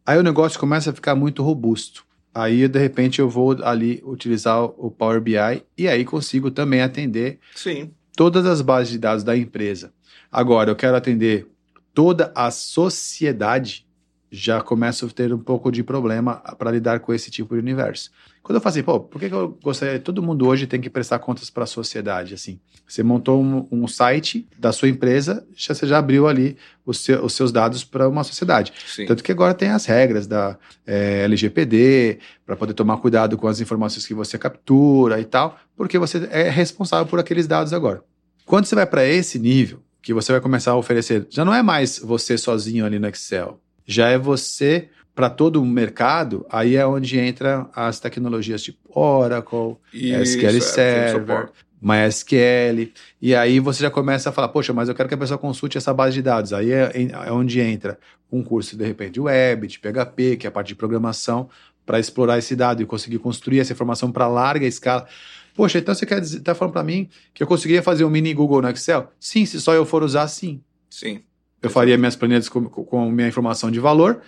[0.05, 2.05] Aí o negócio começa a ficar muito robusto.
[2.35, 7.39] Aí, de repente, eu vou ali utilizar o Power BI e aí consigo também atender
[7.55, 7.91] Sim.
[8.17, 9.93] todas as bases de dados da empresa.
[10.31, 11.47] Agora, eu quero atender
[11.93, 13.87] toda a sociedade,
[14.35, 18.11] já começo a ter um pouco de problema para lidar com esse tipo de universo.
[18.43, 20.01] Quando eu falo assim, pô, por que, que eu gostaria?
[20.01, 22.59] Todo mundo hoje tem que prestar contas para a sociedade, assim.
[22.89, 27.23] Você montou um, um site da sua empresa, já, você já abriu ali os, seu-
[27.25, 28.73] os seus dados para uma sociedade.
[28.87, 29.05] Sim.
[29.07, 33.61] Tanto que agora tem as regras da eh, LGPD, para poder tomar cuidado com as
[33.61, 38.03] informações que você captura e tal, porque você é responsável por aqueles dados agora.
[38.47, 41.63] Quando você vai para esse nível, que você vai começar a oferecer, já não é
[41.63, 46.87] mais você sozinho ali no Excel, já é você para todo o mercado, aí é
[46.87, 51.53] onde entra as tecnologias tipo Oracle, Isso, SQL é, Server, suporte.
[51.83, 55.37] MySQL, e aí você já começa a falar, poxa, mas eu quero que a pessoa
[55.37, 56.53] consulte essa base de dados.
[56.53, 56.93] Aí é,
[57.27, 57.99] é onde entra
[58.31, 61.51] um curso, de repente, de web, de PHP, que é a parte de programação,
[61.85, 65.07] para explorar esse dado e conseguir construir essa informação para larga escala.
[65.55, 68.33] Poxa, então você quer dizer, tá falando para mim que eu conseguiria fazer um mini
[68.33, 69.13] Google no Excel?
[69.21, 70.63] Sim, se só eu for usar, sim.
[70.89, 71.21] Sim.
[71.63, 74.21] Eu faria minhas planilhas com, com minha informação de valor,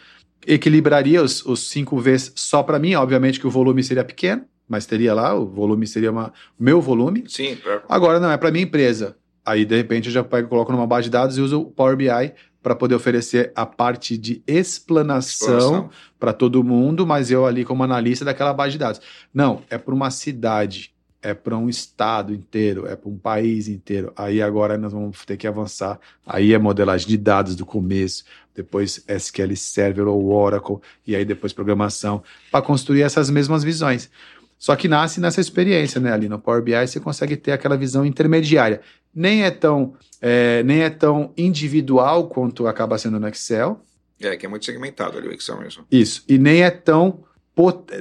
[0.46, 4.86] equilibraria os, os 5 Vs só para mim, obviamente que o volume seria pequeno, mas
[4.86, 7.24] teria lá, o volume seria o meu volume.
[7.28, 7.58] Sim.
[7.66, 7.80] é.
[7.88, 9.16] Agora não, é para minha empresa.
[9.44, 11.96] Aí, de repente, eu já pego, coloco numa base de dados e uso o Power
[11.96, 12.32] BI
[12.62, 18.24] para poder oferecer a parte de explanação para todo mundo, mas eu ali como analista
[18.24, 19.02] daquela base de dados.
[19.34, 20.93] Não, é para uma cidade,
[21.24, 24.12] é para um estado inteiro, é para um país inteiro.
[24.14, 25.98] Aí agora nós vamos ter que avançar.
[26.26, 31.54] Aí é modelagem de dados do começo, depois SQL Server ou Oracle, e aí depois
[31.54, 32.22] programação,
[32.52, 34.10] para construir essas mesmas visões.
[34.58, 36.12] Só que nasce nessa experiência, né?
[36.12, 38.82] Ali no Power BI você consegue ter aquela visão intermediária.
[39.14, 43.80] Nem é tão, é, nem é tão individual quanto acaba sendo no Excel.
[44.20, 45.84] É, que é muito segmentado ali o Excel mesmo.
[45.90, 46.22] Isso.
[46.28, 47.24] E nem é tão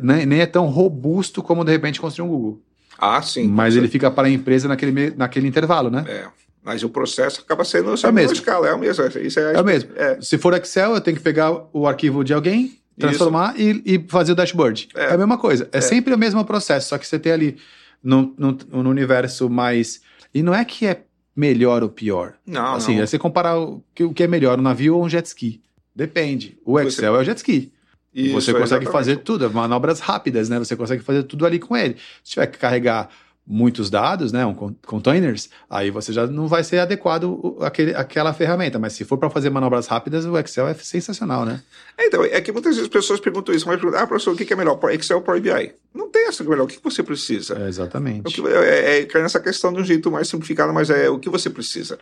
[0.01, 2.61] nem, nem é tão robusto como de repente construir um Google.
[2.97, 3.47] Ah, sim.
[3.47, 6.03] Mas ele fica para a empresa naquele, naquele intervalo, né?
[6.07, 6.25] É.
[6.63, 8.33] Mas o processo acaba sendo É a o mesma mesmo.
[8.33, 9.03] escala, é o mesmo.
[9.21, 9.89] Isso é, É o mesmo.
[9.95, 10.17] É.
[10.21, 14.31] Se for Excel, eu tenho que pegar o arquivo de alguém, transformar e, e fazer
[14.31, 14.87] o dashboard.
[14.95, 15.05] É.
[15.05, 15.13] É.
[15.13, 15.67] a mesma coisa.
[15.73, 15.81] É, É.
[15.81, 17.57] sempre o mesmo processo, só que você tem ali
[18.01, 20.01] no, no, no universo mais.
[20.33, 21.01] E não é que é
[21.35, 22.35] melhor ou pior.
[22.45, 23.03] Não, assim, não.
[23.03, 25.61] é você comparar o que, o que é melhor, um navio ou um jet ski.
[25.95, 26.57] Depende.
[26.65, 27.73] O Você- Excel é o jet ski.
[28.13, 28.91] Isso, você consegue exatamente.
[28.91, 30.59] fazer tudo, manobras rápidas, né?
[30.59, 31.95] Você consegue fazer tudo ali com ele.
[32.23, 33.09] Se tiver que carregar
[33.45, 38.31] muitos dados, né, um con- containers, aí você já não vai ser adequado aquele, aquela
[38.33, 38.79] ferramenta.
[38.79, 41.61] Mas se for para fazer manobras rápidas, o Excel é sensacional, né?
[41.97, 44.37] É, Então, é que muitas vezes as pessoas perguntam isso, mas perguntam, ah, professor, o
[44.37, 45.73] que é melhor, Excel ou Power BI?
[45.93, 47.57] Não tem essa que é melhor, o que você precisa?
[47.61, 48.33] É, exatamente.
[48.41, 51.29] que- é, é, cai nessa questão de um jeito mais simplificado, mas é o que
[51.29, 51.99] você precisa.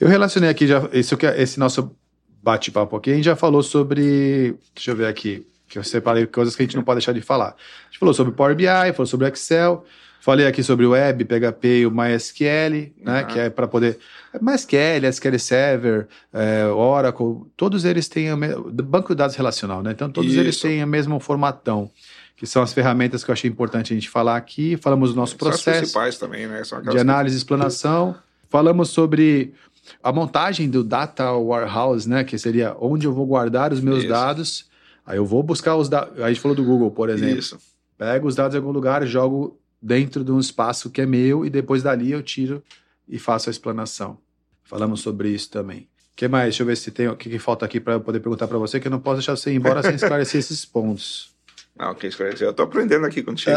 [0.00, 1.94] Eu relacionei aqui já esse, é- esse nosso
[2.42, 6.56] bate-papo aqui, a gente já falou sobre, deixa eu ver aqui, que eu separei coisas
[6.56, 7.50] que a gente não pode deixar de falar.
[7.50, 9.84] A gente falou sobre Power BI, falou sobre Excel,
[10.20, 13.26] falei aqui sobre o Web, PHP e o MySQL, né, Uhum.
[13.28, 13.98] que é para poder
[14.40, 19.92] MySQL, SQL Server, é, Oracle, todos eles têm o me- banco de dados relacional, né?
[19.92, 20.66] Então todos eles Isso.
[20.66, 21.90] têm o mesmo formatão,
[22.36, 24.76] que são as ferramentas que eu achei importante a gente falar aqui.
[24.76, 26.62] Falamos do nosso processo principais também, né?
[26.90, 28.16] De análise e explanação.
[28.50, 29.54] Falamos sobre
[30.02, 32.22] a montagem do data warehouse, né?
[32.22, 34.08] Que seria onde eu vou guardar os meus Isso.
[34.08, 34.70] dados.
[35.04, 36.20] Aí eu vou buscar os dados.
[36.20, 37.38] A gente falou do Google, por exemplo.
[37.38, 37.58] Isso.
[37.98, 41.50] Pego os dados em algum lugar, jogo dentro de um espaço que é meu e
[41.50, 42.62] depois dali eu tiro
[43.08, 44.18] e faço a explanação.
[44.62, 45.88] Falamos sobre isso também.
[46.12, 46.44] O que mais?
[46.44, 48.58] Deixa eu ver se tem o que, que falta aqui para eu poder perguntar para
[48.58, 51.31] você, que eu não posso deixar você ir embora sem esclarecer esses pontos.
[51.78, 52.46] Não, que esclarecer.
[52.46, 53.56] Eu tô aprendendo aqui contigo.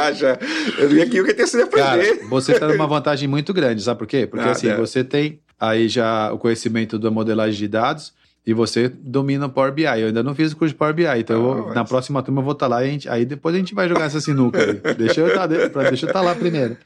[0.00, 0.38] ah, já.
[0.78, 2.16] Eu vim aqui o que tem que aprender.
[2.16, 4.26] Cara, você está numa vantagem muito grande, sabe por quê?
[4.26, 4.76] Porque Ah, assim, é.
[4.76, 8.12] você tem aí já o conhecimento da modelagem de dados
[8.46, 9.84] e você domina o Power BI.
[9.84, 11.84] Eu ainda não fiz o curso de Power BI, então eu vou- Ah, mas- na
[11.84, 14.04] próxima turma eu vou estar lá e a gente- aí depois a gente vai jogar
[14.06, 14.94] essa sinuca aí.
[14.94, 16.76] deixa eu estar eu estar lá primeiro.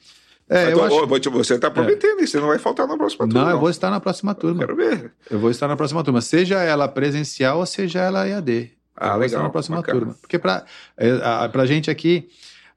[0.48, 1.06] É, eu acho...
[1.06, 3.44] vou te- você tá prometendo isso, você não vai faltar na próxima turma.
[3.44, 4.58] Não, eu vou estar na próxima turma.
[4.58, 5.12] Quero ver.
[5.30, 8.72] Eu vou estar na próxima turma, seja ela presencial ou seja ela EAD.
[9.00, 9.98] Ah, legal, na próxima bacana.
[9.98, 10.16] turma.
[10.20, 10.64] Porque para
[10.98, 12.28] a gente aqui,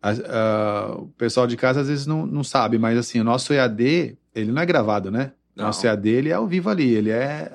[0.02, 3.54] a- a- o pessoal de casa às vezes não, não sabe, mas assim, o nosso
[3.54, 5.32] EAD, ele não é gravado, né?
[5.56, 5.66] O Não.
[5.68, 7.52] nosso EAD, ele é ao vivo ali, ele é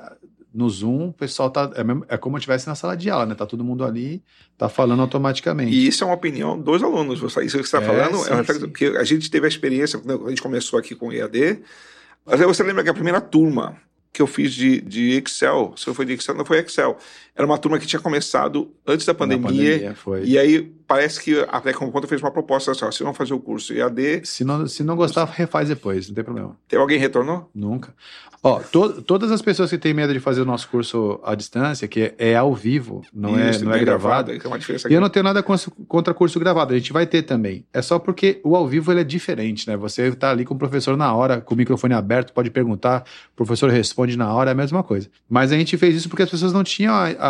[0.54, 1.70] no Zoom, o pessoal tá.
[1.74, 3.34] É, mesmo- é como se estivesse na sala de aula, né?
[3.34, 4.22] Tá todo mundo ali,
[4.56, 5.72] tá falando automaticamente.
[5.72, 7.20] E isso é uma opinião dos alunos.
[7.20, 8.72] Você- Isso que você está É, falando sim, é uma reflexão- sim.
[8.72, 11.60] porque a gente teve a experiência, quando a gente começou aqui com o EAD.
[12.24, 13.76] Mas aí você lembra que a primeira turma
[14.12, 16.96] que eu fiz de, de Excel, se foi de Excel, não foi Excel.
[17.39, 19.95] Era uma turma que tinha começado antes da pandemia.
[19.95, 20.24] foi.
[20.24, 23.39] E aí parece que a Tecnoponta fez uma proposta assim: ó, se vão fazer o
[23.39, 26.57] curso EAD, Se não, se não gostar, refaz depois, não tem problema.
[26.66, 27.49] tem alguém retornou?
[27.55, 27.95] Nunca.
[28.41, 31.89] Ó, to- todas as pessoas que têm medo de fazer o nosso curso à distância,
[31.89, 34.32] que é, é ao vivo, não Isso, é, não é gravado.
[34.32, 36.93] Isso é uma diferença E eu não tenho nada cons- contra curso gravado, a gente
[36.93, 37.64] vai ter também.
[37.72, 39.76] É só porque o ao vivo ele é diferente, né?
[39.76, 43.36] Você tá ali com o professor na hora, com o microfone aberto, pode perguntar, o
[43.36, 45.09] professor responde na hora, é a mesma coisa.
[45.28, 47.27] Mas a gente fez isso porque as pessoas não tinham a- a-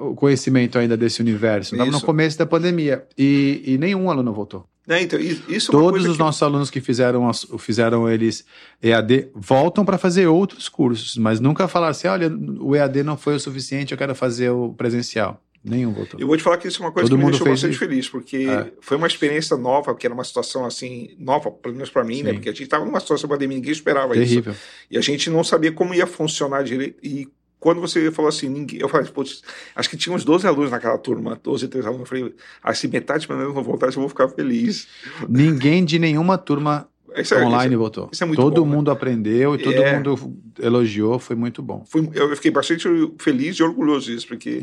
[0.00, 1.74] o conhecimento ainda desse universo.
[1.74, 2.06] Estava no Isso.
[2.06, 4.66] começo da pandemia e, e nenhum aluno voltou.
[4.88, 8.44] É, então, isso isso é Todos os que- nossos alunos que fizeram, fizeram eles
[8.82, 12.30] EAD voltam para fazer outros cursos, mas nunca falaram assim: olha,
[12.60, 15.42] o EAD não foi o suficiente, eu quero fazer o presencial.
[15.62, 16.18] Nenhum voltou.
[16.18, 17.80] Eu vou te falar que isso é uma coisa Todo que me deixou bastante isso.
[17.80, 18.72] feliz, porque É.
[18.80, 22.30] foi uma experiência nova, porque era uma situação assim, nova, pelo menos para mim, né?
[22.30, 22.34] Sim.
[22.36, 24.28] Porque a gente estava numa situação de pandemia, ninguém esperava isso.
[24.34, 24.54] Terrível.
[24.90, 26.96] E a gente não sabia como ia funcionar direito.
[27.04, 27.28] E
[27.60, 29.42] quando você falou assim, ninguém, eu falei, putz,
[29.74, 32.10] acho que tinha uns 12 alunos naquela turma, 12, 13 alunos.
[32.10, 34.86] Eu falei, ah, se metade pelo menos não voltar, eu vou ficar feliz.
[35.28, 38.08] Ninguém de nenhuma turma Isso é- online isso é- voltou.
[38.12, 38.76] isso é muito todo bom, né?
[38.76, 39.96] mundo aprendeu e todo É.
[39.96, 41.84] mundo elogiou, foi muito bom.
[41.88, 42.86] Fui- eu fiquei bastante
[43.18, 44.62] feliz e orgulhoso disso, porque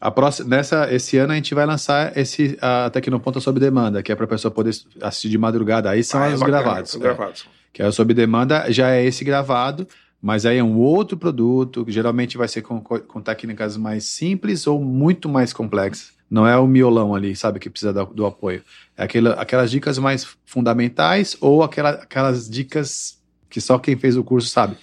[0.00, 4.10] A próxima, nessa, esse ano a gente vai lançar esse a Tecnoponta sob demanda, que
[4.10, 4.70] é para a pessoa poder
[5.00, 5.90] assistir de madrugada.
[5.90, 6.94] Aí são Ah, é os bacana, gravados.
[6.96, 6.98] é.
[6.98, 7.46] gravados.
[7.72, 9.86] Que é o sob demanda, já é esse gravado,
[10.22, 14.04] mas aí é um outro produto, que geralmente vai ser com, co- com técnicas mais
[14.04, 16.12] simples ou muito mais complexas.
[16.30, 18.62] Não é o miolão ali, sabe, que precisa da- do, apoio.
[18.96, 23.20] É aquela, aquelas dicas mais fundamentais ou aquela, aquelas dicas
[23.50, 24.76] que só quem fez o curso sabe.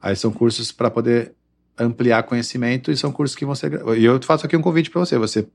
[0.00, 1.34] Aí são cursos para poder
[1.78, 3.70] ampliar conhecimento e são cursos que vão ser.
[3.70, 5.18] gra- E eu faço aqui um convite para você.
[5.18, 5.46] Você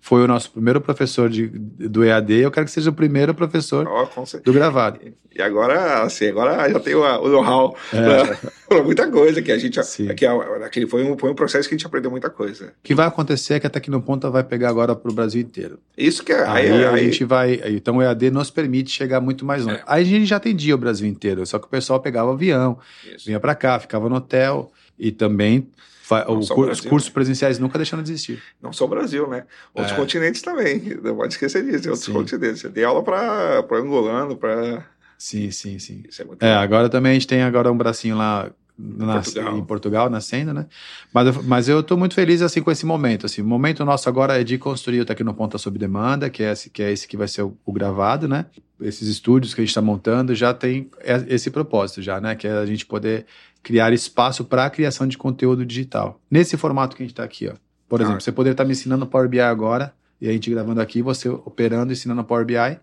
[0.00, 3.86] foi o nosso primeiro professor de, do EAD, eu quero que seja o primeiro professor
[4.26, 4.42] certeza.
[4.44, 4.98] do gravado.
[5.32, 8.36] E agora, assim, agora já a- o know-how É.
[8.68, 9.80] para muita coisa que a gente.
[9.84, 10.08] Sim.
[10.16, 10.34] Que a-
[10.66, 12.66] aquele foi um, foi um processo que a gente aprendeu muita coisa.
[12.66, 15.78] O que vai acontecer é que a Tecnoponta vai pegar agora para o Brasil inteiro.
[15.96, 16.42] Isso que é.
[16.44, 17.60] Aí, Aí, a aí- gente vai.
[17.66, 19.78] Então o EAD nos permite chegar muito mais longe.
[19.78, 19.82] É.
[19.86, 22.78] Aí a gente já atendia o Brasil inteiro, só que o pessoal pegava o avião,
[23.14, 23.26] isso.
[23.26, 25.68] vinha para cá, ficava no hotel e também.
[26.10, 27.12] Não o os cursos né?
[27.14, 28.42] presenciais nunca deixando de existir.
[28.62, 29.44] Não só o Brasil, né?
[29.74, 29.96] Outros É.
[29.96, 30.98] continentes também.
[31.02, 31.88] Não pode esquecer disso.
[31.90, 32.12] Outros Sim.
[32.14, 32.60] continentes.
[32.62, 34.86] Você tem aula para angolano, para.
[35.18, 36.02] Sim, sim, sim.
[36.08, 39.58] Isso é muito É, agora também a gente tem agora um bracinho lá na- Portugal.
[39.58, 40.66] em Portugal nascendo, né?
[41.12, 43.26] Mas, eu- mas eu estou muito feliz assim com esse momento.
[43.26, 46.70] Assim, o momento nosso agora é de construir o Tecnoponta sob demanda, que é esse
[46.70, 48.46] que, é esse que vai ser o, o gravado, né?
[48.80, 52.34] Esses estúdios que a gente está montando já tem é- esse propósito já, né?
[52.36, 53.26] Que é a gente poder
[53.68, 56.18] criar espaço para a criação de conteúdo digital.
[56.30, 57.52] Nesse formato que a gente está aqui, ó.
[57.86, 58.04] Por Ah.
[58.04, 61.28] exemplo, você poderia estar me ensinando Power BI agora, e a gente gravando aqui, você
[61.28, 62.78] operando, ensinando Power BI,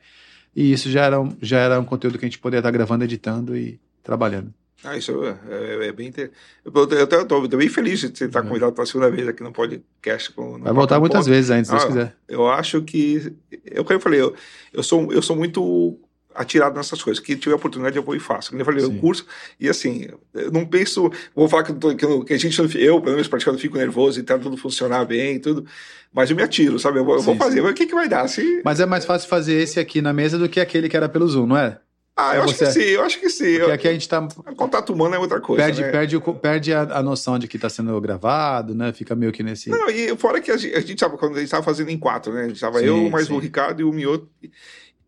[0.56, 3.04] e isso já era um, já era um conteúdo que a gente poderia estar gravando,
[3.04, 4.54] editando e trabalhando.
[4.84, 6.30] Ah, isso é, é- é bem inter...
[6.64, 8.50] Eu estou bem feliz de você estar Uhum.
[8.50, 10.32] convidado para a segunda vez aqui no podcast.
[10.34, 12.16] Com, no Vai voltar muitas vezes ainda, se Deus Ah, quiser.
[12.28, 13.34] Eu acho que.
[13.66, 14.36] Eu, como eu falei, eu,
[14.72, 15.98] eu, sou, eu sou muito
[16.36, 17.24] atirado nessas coisas.
[17.24, 18.50] Que tiver oportunidade, eu vou e faço.
[18.50, 18.98] Como eu falei, Sim.
[18.98, 19.26] o curso.
[19.60, 21.12] E assim, eu não penso.
[21.36, 23.78] Vou falar que, eu tô- que, eu- que a gente, eu, pelo menos, praticando, fico
[23.78, 25.66] nervoso e tá tudo funcionar bem e tudo.
[26.14, 27.00] Mas eu me atiro, sabe?
[27.00, 27.56] Eu vou, eu vou Sim, fazer.
[27.58, 27.62] sim.
[27.62, 28.28] Mas o que, que vai dar?
[28.28, 28.62] Se...
[28.64, 31.28] Mas é mais fácil fazer esse aqui na mesa do que aquele que era pelo
[31.28, 31.80] Zoom, não é?
[32.18, 33.58] Ah, eu acho você- que sim, eu acho que sim.
[33.58, 34.26] Porque Eu, aqui a gente tá,
[34.56, 35.62] contato humano é outra coisa.
[35.66, 35.90] perde, né?
[35.92, 38.94] perde, o perde a, a noção de que está sendo gravado, né?
[38.94, 39.70] Fica meio que nesse.
[39.70, 41.98] Não, e fora que a gente, a gente tava, quando a gente estava fazendo em
[42.00, 42.46] quatro, né?
[42.46, 43.34] A gente tava Sim, eu, mais sim.
[43.34, 44.30] o Ricardo e o Mioto.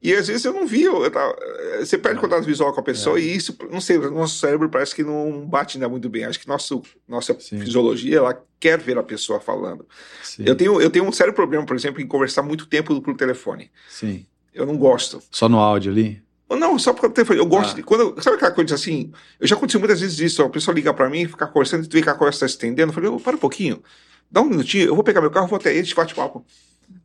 [0.01, 1.35] E às vezes eu não via, eu tava-
[1.79, 3.21] você perde contato visual com a pessoa É.
[3.23, 6.23] e isso, não sei, o nosso cérebro parece que não bate ainda muito bem.
[6.23, 7.59] Acho que nosso, nossa Sim.
[7.59, 9.87] fisiologia, ela quer ver a pessoa falando.
[10.23, 13.15] Sim, Eu tenho, eu tenho um sério problema, por exemplo, em conversar muito tempo por
[13.15, 13.71] telefone.
[13.89, 14.25] sim.
[14.53, 15.21] Eu não gosto.
[15.29, 16.19] Só no áudio ali?
[16.49, 17.37] Não, só porque telefone.
[17.39, 17.75] Eu gosto Ah.
[17.75, 17.83] de.
[17.83, 19.11] Quando, sabe aquela coisa assim?
[19.39, 20.41] Eu já aconteceu muitas vezes isso.
[20.41, 22.89] A pessoa liga pra mim, ficar conversando, e tu vê que a conversa está estendendo.
[22.89, 23.83] Eu falei, "Ô, para um pouquinho,
[24.31, 26.43] dá um minutinho, eu vou pegar meu carro, vou até a gente bate papo.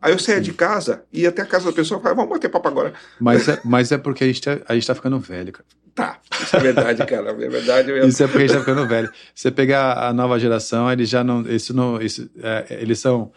[0.01, 2.49] Aí eu saía de casa, ia até a casa da pessoa e falava, vamos bater
[2.49, 2.93] papo agora.
[3.21, 5.65] Mas é, mas é porque a gente, tá, a gente tá ficando velho, cara.
[5.95, 7.31] Tá, isso é verdade, cara.
[7.31, 7.91] É verdade.
[7.91, 8.09] Eu...
[8.09, 9.11] Isso é porque a gente tá ficando velho.
[9.35, 11.43] Você pegar a nova geração, eles já não.
[11.43, 12.01] Isso não.
[12.01, 13.31] Isso, é, eles são.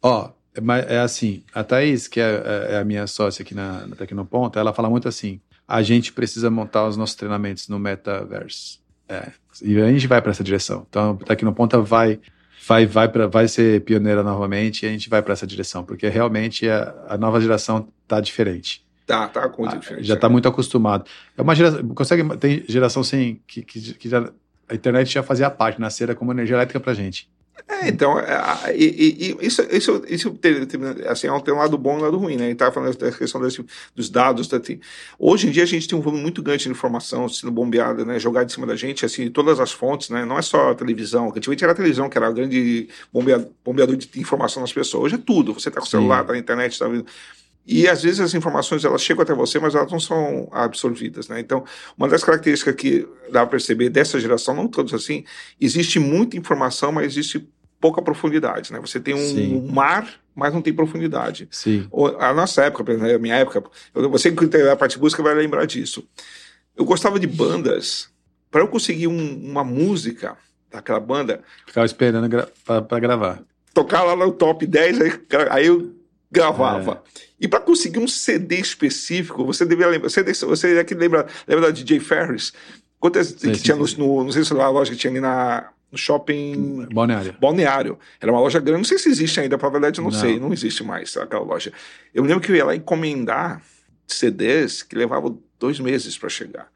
[0.00, 3.86] Ó, é, mas é assim, a Thaís, que é, é a minha sócia aqui na,
[3.86, 8.80] na Tecnoponta, ela fala muito assim: a gente precisa montar os nossos treinamentos no metaverse.
[9.08, 9.30] É,
[9.60, 10.86] e a gente vai para essa direção.
[10.88, 12.18] Então, a Tecnoponta vai.
[12.66, 16.08] Vai, vai, pra, vai ser pioneira novamente e a gente vai para essa direção, porque
[16.08, 18.84] realmente a, a nova geração tá diferente.
[19.06, 20.04] Tá, tá, com Ah, diferente.
[20.06, 21.04] já está muito acostumado.
[21.36, 24.30] É uma geração, consegue tem geração sem que, que, que já,
[24.68, 27.28] a internet já fazia parte, nascera como energia elétrica para gente.
[27.68, 30.38] É, então, é, e, e- e isso, isso, isso
[31.08, 32.44] assim, é um- tem um lado bom e um lado ruim, né?
[32.44, 34.48] Gente estava falando da questão desse, dos dados.
[34.48, 34.60] Da,
[35.18, 38.18] hoje em dia a gente tem um volume muito grande de informação sendo bombeada, né?
[38.18, 40.24] Jogada em cima da gente, assim, todas as fontes, né?
[40.24, 41.28] Não é só a televisão.
[41.28, 45.04] Antigamente era a televisão, que era o grande bombea- bombeador de informação das pessoas.
[45.04, 45.52] Hoje é tudo.
[45.54, 47.06] Você está com o celular, está na internet, está vendo.
[47.66, 51.38] E às vezes as informações elas chegam até você, mas elas não são absorvidas, né?
[51.38, 51.64] Então,
[51.96, 55.24] uma das características que dá para perceber dessa geração, não todos assim,
[55.60, 57.48] existe muita informação, mas existe
[57.80, 58.80] pouca profundidade, né?
[58.80, 59.68] Você tem um Sim.
[59.72, 61.46] mar, mas não tem profundidade.
[61.52, 61.88] Sim.
[62.18, 63.62] A nossa época, a minha época,
[64.10, 66.04] você que tem a parte de música vai lembrar disso.
[66.76, 68.08] Eu gostava de bandas.
[68.50, 70.36] Para eu conseguir um- uma música
[70.70, 73.42] daquela banda, Ficava esperando gra para gravar.
[73.74, 75.12] tocar lá no top 10, aí,
[75.50, 75.94] aí eu
[76.32, 77.02] gravava.
[77.38, 80.08] E para conseguir um CD específico, você devia lembrar.
[80.08, 82.52] CD, você é que lembra, lembra da DJ Ferris?
[82.98, 84.24] Quantas que tinha no, no.
[84.24, 86.86] Não sei se era a loja que tinha ali na, no shopping.
[86.92, 87.36] Balneário.
[87.38, 87.98] Balneário.
[88.20, 90.18] Era uma loja grande, não sei se existe ainda, pra verdade eu não, Não.
[90.18, 91.72] sei, não existe mais aquela loja.
[92.14, 93.60] Eu me lembro que eu ia lá encomendar
[94.06, 96.68] CDs que levavam dois meses para chegar.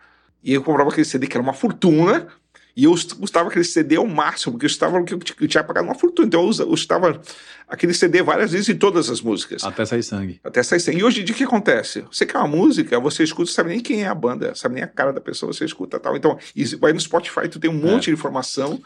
[0.42, 2.28] E eu comprava aquele CD que era uma fortuna,
[2.76, 5.94] E eu usava aquele CD ao máximo, porque eu estava que eu tinha pagado uma
[5.94, 6.28] fortuna.
[6.28, 7.18] Então eu usava
[7.66, 9.64] aquele CD várias vezes em todas as músicas.
[9.64, 10.38] Até sair sangue.
[10.44, 10.98] Até sair sangue.
[10.98, 12.04] E hoje em dia o que acontece?
[12.12, 14.86] Você quer uma música, você escuta, sabe nem quem é a banda, sabe nem a
[14.86, 16.14] cara da pessoa, você escuta tal.
[16.18, 16.38] Então,
[16.78, 18.12] vai no Spotify, tu tem um monte é.
[18.12, 18.78] de informação.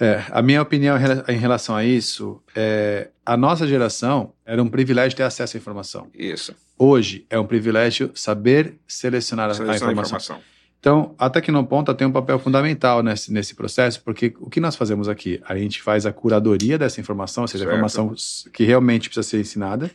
[0.00, 0.96] É, a minha opinião
[1.28, 6.08] em relação a isso é a nossa geração era um privilégio ter acesso à informação.
[6.12, 6.52] Isso.
[6.76, 10.16] Hoje é um privilégio saber selecionar, selecionar a, informação.
[10.16, 10.59] a informação.
[10.80, 15.08] Então, a Tecnoponta tem um papel fundamental nesse, nesse processo, porque o que nós fazemos
[15.08, 15.40] aqui?
[15.46, 17.70] A gente faz a curadoria dessa informação, ou seja, certo.
[17.70, 18.14] a informação
[18.52, 19.90] que realmente precisa ser ensinada.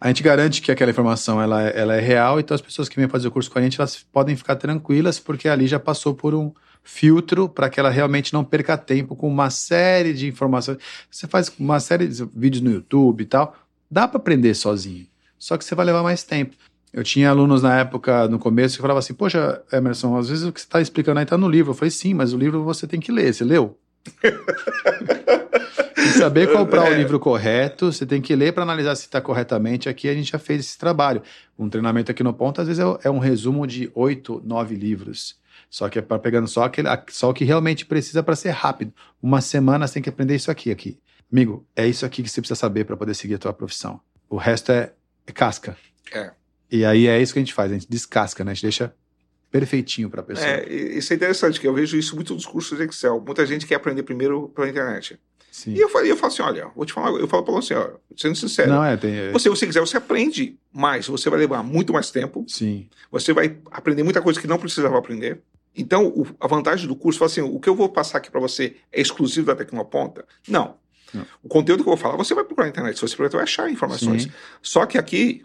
[0.00, 2.96] A gente garante que aquela informação ela, é, ela é real, então as pessoas que
[2.96, 6.14] vêm fazer o curso com a gente, elas podem ficar tranquilas, porque ali já passou
[6.14, 6.52] por um,
[6.82, 10.78] filtro para que ela realmente não perca tempo com uma série de informações.
[11.10, 13.56] Você faz uma série de vídeos no YouTube e tal,
[13.90, 15.06] dá para aprender sozinho,
[15.38, 16.56] só que você vai levar mais tempo.
[16.92, 20.52] Eu tinha alunos na época, no começo, que falavam assim: Poxa, Emerson, às vezes o
[20.52, 21.70] que você está explicando aí está no livro.
[21.70, 23.32] Eu falei: Sim, mas o livro você tem que ler.
[23.32, 23.78] Você leu?
[24.20, 26.90] tem que saber comprar é.
[26.90, 29.88] o livro correto, você tem que ler para analisar se está corretamente.
[29.88, 31.22] Aqui a gente já fez esse trabalho.
[31.58, 35.40] Um treinamento aqui no ponto, às vezes, é, é um resumo de oito, nove livros.
[35.70, 38.92] Só que é para pegando só, aquele, só o que realmente precisa para ser rápido.
[39.22, 40.98] Uma semana você tem que aprender isso aqui, aqui.
[41.32, 43.98] Amigo, é isso aqui que você precisa saber para poder seguir a tua profissão.
[44.28, 44.92] O resto é,
[45.26, 45.74] é casca.
[46.12, 46.32] É.
[46.72, 48.52] E aí é isso que a gente faz, a gente descasca, né?
[48.52, 48.94] A gente deixa
[49.50, 50.48] perfeitinho para a pessoa.
[50.48, 53.22] É, isso é interessante, que eu vejo isso muito nos cursos de Excel.
[53.24, 55.20] Muita gente quer aprender primeiro pela internet.
[55.50, 55.74] Sim.
[55.74, 57.90] E eu falo, eu falo assim, olha, vou te falar, eu falo para você, ó,
[58.16, 58.70] sendo sincero.
[58.70, 59.30] Não, é, tem...
[59.32, 62.46] Você, você quiser, você aprende mais, você vai levar muito mais tempo.
[62.48, 62.88] Sim.
[63.10, 65.42] Você vai aprender muita coisa que não precisava aprender.
[65.76, 68.76] Então, o, a vantagem do curso, assim, o que eu vou passar aqui para você
[68.90, 70.24] é exclusivo da Tecnoponta?
[70.48, 70.76] Não.
[71.12, 71.26] Não.
[71.42, 73.44] O conteúdo que eu vou falar, você vai procurar na internet, se você procurar, vai
[73.44, 74.22] achar informações.
[74.22, 74.32] Sim.
[74.62, 75.42] Só que aqui,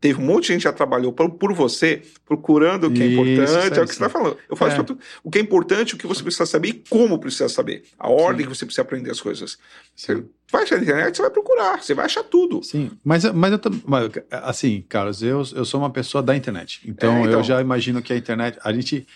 [0.00, 3.06] teve um monte de gente que já trabalhou por, por você, procurando o que é
[3.06, 4.36] importante, é o que você está falando.
[4.48, 4.96] Eu falo é.
[5.22, 7.84] o que é importante, o que você precisa saber e como precisa saber.
[7.98, 8.50] A ordem Sim.
[8.50, 9.58] que você precisa aprender as coisas.
[9.94, 12.62] Você vai achar na internet, você vai procurar, você vai achar tudo.
[12.62, 16.80] Sim, mas, mas eu mas, assim, Carlos, eu, eu sou uma pessoa da internet.
[16.86, 19.06] Então, é, então eu já imagino que a internet, a gente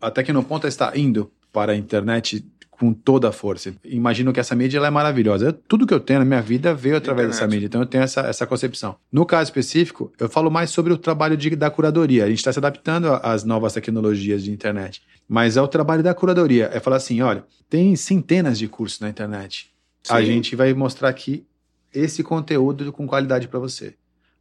[0.00, 2.44] até que no ponto está indo para a internet
[2.82, 3.72] com toda a força.
[3.84, 5.46] Imagino que essa mídia ela é maravilhosa.
[5.46, 7.40] Eu, tudo que eu tenho na minha vida veio através internet.
[7.40, 8.96] dessa mídia, então eu tenho essa, essa concepção.
[9.12, 12.24] No caso específico, eu falo mais sobre o trabalho de, da curadoria.
[12.24, 16.12] A gente está se adaptando às novas tecnologias de internet, mas é o trabalho da
[16.12, 16.70] curadoria.
[16.72, 19.70] É falar assim: olha, tem centenas de cursos na internet.
[20.02, 20.14] Sim.
[20.14, 21.46] A gente vai mostrar aqui
[21.94, 23.94] esse conteúdo com qualidade para você.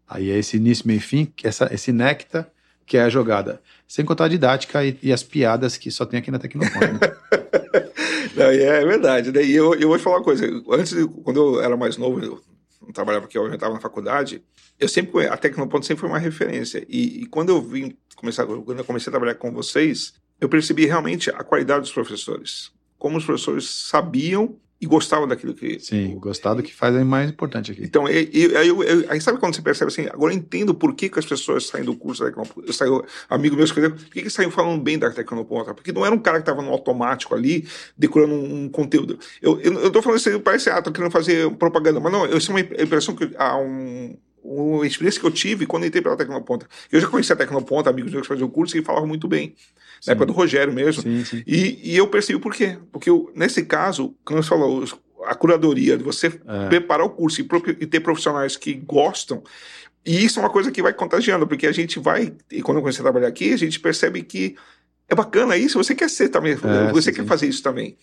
[0.10, 2.50] Aí é esse início, meio e fim, essa, esse néctar
[2.92, 3.62] que é a jogada.
[3.88, 6.86] Sem contar a didática e, e as piadas que só tem aqui na Tecnoponto.
[6.86, 7.00] Né?
[8.36, 9.32] Não, é verdade.
[9.32, 9.46] Né?
[9.46, 10.46] E eu, eu vou te falar uma coisa.
[10.70, 12.42] Antes, quando eu era mais novo, eu
[12.82, 14.44] não trabalhava aqui, eu estava na faculdade,
[14.78, 16.86] eu sempre, a Tecnoponto sempre foi uma referência.
[16.90, 20.86] E, e, quando eu vim começar, quando eu comecei a trabalhar com vocês, eu percebi
[20.86, 22.72] realmente a qualidade dos professores.
[23.00, 25.80] Como os professores sabiam e gostavam daquilo que.
[25.80, 27.84] Sim, gostar do que faz é mais importante aqui.
[27.84, 28.32] Então, aí,
[29.08, 30.08] aí, sabe quando você percebe assim?
[30.08, 32.68] Agora eu entendo por que, que as pessoas saem do curso da Tecnoponta.
[32.68, 35.76] Eu saio, amigo meu escreveu, por que, que falando bem da Tecnoponta?
[35.76, 39.20] Porque não era um cara que estava no automático ali, decorando um, um conteúdo.
[39.40, 42.40] Eu, eu, eu tô falando isso, parece, ah, tô querendo fazer propaganda, mas não, eu
[42.40, 46.68] tenho uma impressão que há um uma experiência que eu tive quando entrei pela Tecnoponta.
[46.92, 49.56] Eu já conhecia a Tecnoponta, amigos meus que faziam o curso e falavam muito bem.
[50.06, 51.04] Na época do Rogério mesmo.
[51.04, 51.44] Sim, sim.
[51.46, 52.78] E, e eu percebi por quê.
[52.92, 54.84] Porque eu, nesse caso, como você falou,
[55.26, 56.68] a curadoria, de você é.
[56.68, 57.48] preparar o curso e,
[57.80, 59.44] e, ter profissionais que gostam.
[60.06, 62.82] E isso é uma coisa que vai contagiando, porque a gente vai, e quando eu
[62.82, 64.56] comecei a trabalhar aqui, a gente percebe que
[65.08, 67.28] é bacana isso, você quer ser também, é, você sim, quer sim.
[67.28, 67.98] fazer isso também.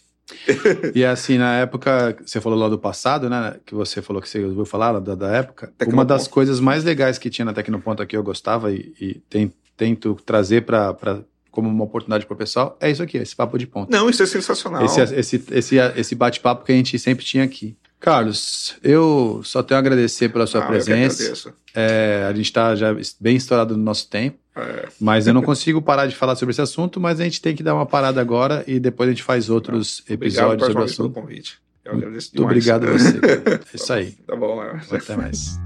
[0.94, 3.56] e assim, na época, você falou lá do passado, né?
[3.64, 5.68] Que você falou que você ouviu falar da, da época.
[5.68, 5.94] Tecnoponto.
[5.94, 9.50] Uma das coisas mais legais que tinha na Tecnoponto que eu gostava e, e tem,
[9.74, 11.24] tento trazer para
[11.58, 13.90] como uma oportunidade para o pessoal, é isso aqui, esse papo de ponta.
[13.90, 14.84] Não, isso é sensacional.
[14.84, 17.76] Esse, esse, esse, esse bate-papo que a gente sempre tinha aqui.
[17.98, 21.52] Carlos, eu só tenho a agradecer pela sua ah, presença.
[21.74, 24.86] É, a gente está já bem estourado no nosso tempo, é.
[25.00, 27.62] mas eu não consigo parar de falar sobre esse assunto, mas a gente tem que
[27.64, 31.12] dar uma parada agora e depois a gente faz outros não, episódios sobre o assunto.
[31.12, 31.58] Pelo convite.
[31.84, 33.18] Eu agradeço Muito obrigado a você.
[33.74, 34.12] É isso aí.
[34.24, 34.80] Tá bom, né?
[34.92, 35.58] Até mais.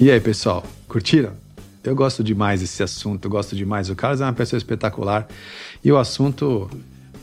[0.00, 1.32] E aí, pessoal, curtiram?
[1.82, 3.90] Eu gosto demais desse assunto, gosto demais.
[3.90, 5.26] O Carlos é uma pessoa espetacular
[5.82, 6.70] e o assunto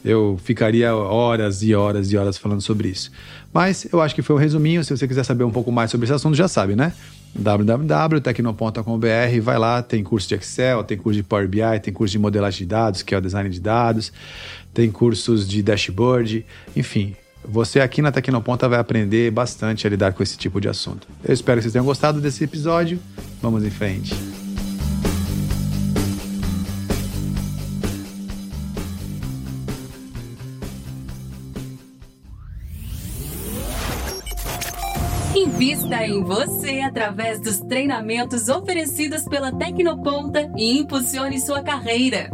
[0.03, 3.13] eu ficaria horas e horas e horas falando sobre isso.
[3.53, 4.83] Mas eu acho que foi um resuminho.
[4.83, 6.91] Se você quiser saber um pouco mais sobre esse assunto, já sabe, né?
[7.33, 12.19] www.tecnoponta.com.br, vai lá, tem curso de Excel, tem curso de Power BI, tem curso de
[12.19, 14.11] modelagem de dados, que é o design de dados,
[14.73, 16.45] tem cursos de dashboard,
[16.75, 17.15] enfim,
[17.47, 21.07] você aqui na Tecnoponta vai aprender bastante a lidar com esse tipo de assunto.
[21.23, 22.99] Eu espero que vocês tenham gostado desse episódio.
[23.41, 24.13] Vamos em frente.
[35.35, 42.29] Invista em você através dos treinamentos oferecidos pela Tecnoponta e impulsione sua carreira.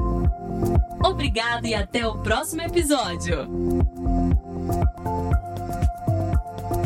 [1.05, 3.49] Obrigado e até o próximo episódio.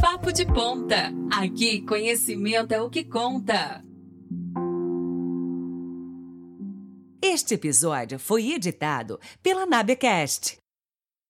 [0.02, 1.14] Papo de Ponta.
[1.32, 3.84] Aqui, conhecimento é o que conta.
[7.22, 10.58] Este episódio foi editado pela Nabecast.